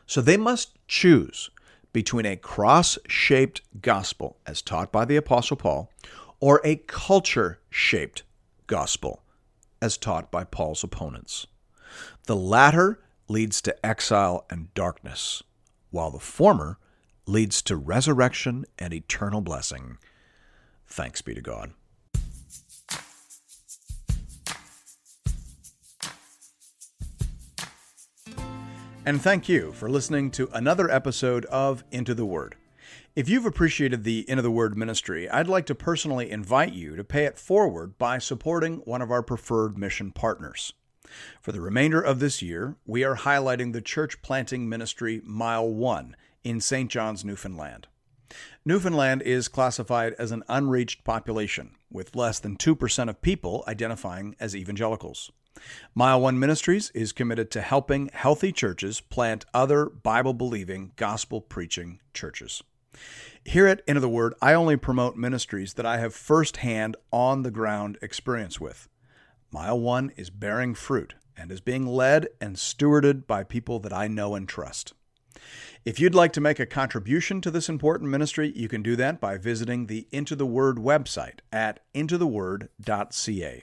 So 0.06 0.20
they 0.20 0.36
must 0.36 0.76
choose 0.88 1.50
between 1.98 2.26
a 2.26 2.36
cross 2.36 2.96
shaped 3.08 3.60
gospel, 3.82 4.38
as 4.46 4.62
taught 4.62 4.92
by 4.92 5.04
the 5.04 5.16
Apostle 5.16 5.56
Paul, 5.56 5.90
or 6.38 6.60
a 6.62 6.76
culture 6.76 7.58
shaped 7.70 8.22
gospel, 8.68 9.24
as 9.82 9.96
taught 9.96 10.30
by 10.30 10.44
Paul's 10.44 10.84
opponents. 10.84 11.48
The 12.26 12.36
latter 12.36 13.00
leads 13.26 13.60
to 13.62 13.84
exile 13.84 14.46
and 14.48 14.72
darkness, 14.74 15.42
while 15.90 16.12
the 16.12 16.20
former 16.20 16.78
leads 17.26 17.62
to 17.62 17.74
resurrection 17.74 18.64
and 18.78 18.94
eternal 18.94 19.40
blessing. 19.40 19.98
Thanks 20.86 21.20
be 21.20 21.34
to 21.34 21.42
God. 21.42 21.72
And 29.08 29.22
thank 29.22 29.48
you 29.48 29.72
for 29.72 29.88
listening 29.88 30.30
to 30.32 30.50
another 30.52 30.90
episode 30.90 31.46
of 31.46 31.82
Into 31.90 32.14
the 32.14 32.26
Word. 32.26 32.56
If 33.16 33.26
you've 33.26 33.46
appreciated 33.46 34.04
the 34.04 34.28
Into 34.28 34.42
the 34.42 34.50
Word 34.50 34.76
ministry, 34.76 35.30
I'd 35.30 35.48
like 35.48 35.64
to 35.64 35.74
personally 35.74 36.30
invite 36.30 36.74
you 36.74 36.94
to 36.94 37.02
pay 37.02 37.24
it 37.24 37.38
forward 37.38 37.96
by 37.96 38.18
supporting 38.18 38.82
one 38.84 39.00
of 39.00 39.10
our 39.10 39.22
preferred 39.22 39.78
mission 39.78 40.12
partners. 40.12 40.74
For 41.40 41.52
the 41.52 41.62
remainder 41.62 42.02
of 42.02 42.20
this 42.20 42.42
year, 42.42 42.76
we 42.84 43.02
are 43.02 43.16
highlighting 43.16 43.72
the 43.72 43.80
church 43.80 44.20
planting 44.20 44.68
ministry 44.68 45.22
Mile 45.24 45.66
1 45.66 46.14
in 46.44 46.60
St. 46.60 46.90
John's, 46.90 47.24
Newfoundland. 47.24 47.86
Newfoundland 48.66 49.22
is 49.22 49.48
classified 49.48 50.16
as 50.18 50.32
an 50.32 50.44
unreached 50.50 51.02
population, 51.04 51.76
with 51.90 52.14
less 52.14 52.38
than 52.40 52.58
2% 52.58 53.08
of 53.08 53.22
people 53.22 53.64
identifying 53.66 54.36
as 54.38 54.54
evangelicals. 54.54 55.32
Mile 55.94 56.20
One 56.20 56.38
Ministries 56.38 56.90
is 56.90 57.12
committed 57.12 57.50
to 57.52 57.60
helping 57.60 58.10
healthy 58.12 58.52
churches 58.52 59.00
plant 59.00 59.44
other 59.52 59.86
Bible 59.86 60.34
believing, 60.34 60.92
gospel 60.96 61.40
preaching 61.40 62.00
churches. 62.14 62.62
Here 63.44 63.66
at 63.66 63.82
Into 63.86 64.00
the 64.00 64.08
Word, 64.08 64.34
I 64.42 64.54
only 64.54 64.76
promote 64.76 65.16
ministries 65.16 65.74
that 65.74 65.86
I 65.86 65.98
have 65.98 66.14
firsthand 66.14 66.96
on 67.12 67.42
the 67.42 67.50
ground 67.50 67.98
experience 68.02 68.60
with. 68.60 68.88
Mile 69.50 69.78
One 69.78 70.10
is 70.16 70.30
bearing 70.30 70.74
fruit 70.74 71.14
and 71.36 71.50
is 71.52 71.60
being 71.60 71.86
led 71.86 72.28
and 72.40 72.56
stewarded 72.56 73.26
by 73.26 73.44
people 73.44 73.78
that 73.80 73.92
I 73.92 74.08
know 74.08 74.34
and 74.34 74.48
trust. 74.48 74.92
If 75.84 76.00
you'd 76.00 76.14
like 76.14 76.32
to 76.34 76.40
make 76.40 76.58
a 76.58 76.66
contribution 76.66 77.40
to 77.40 77.50
this 77.50 77.68
important 77.68 78.10
ministry, 78.10 78.52
you 78.54 78.68
can 78.68 78.82
do 78.82 78.96
that 78.96 79.20
by 79.20 79.38
visiting 79.38 79.86
the 79.86 80.06
Into 80.10 80.34
the 80.34 80.46
Word 80.46 80.76
website 80.76 81.38
at 81.52 81.80
intotheword.ca. 81.94 83.62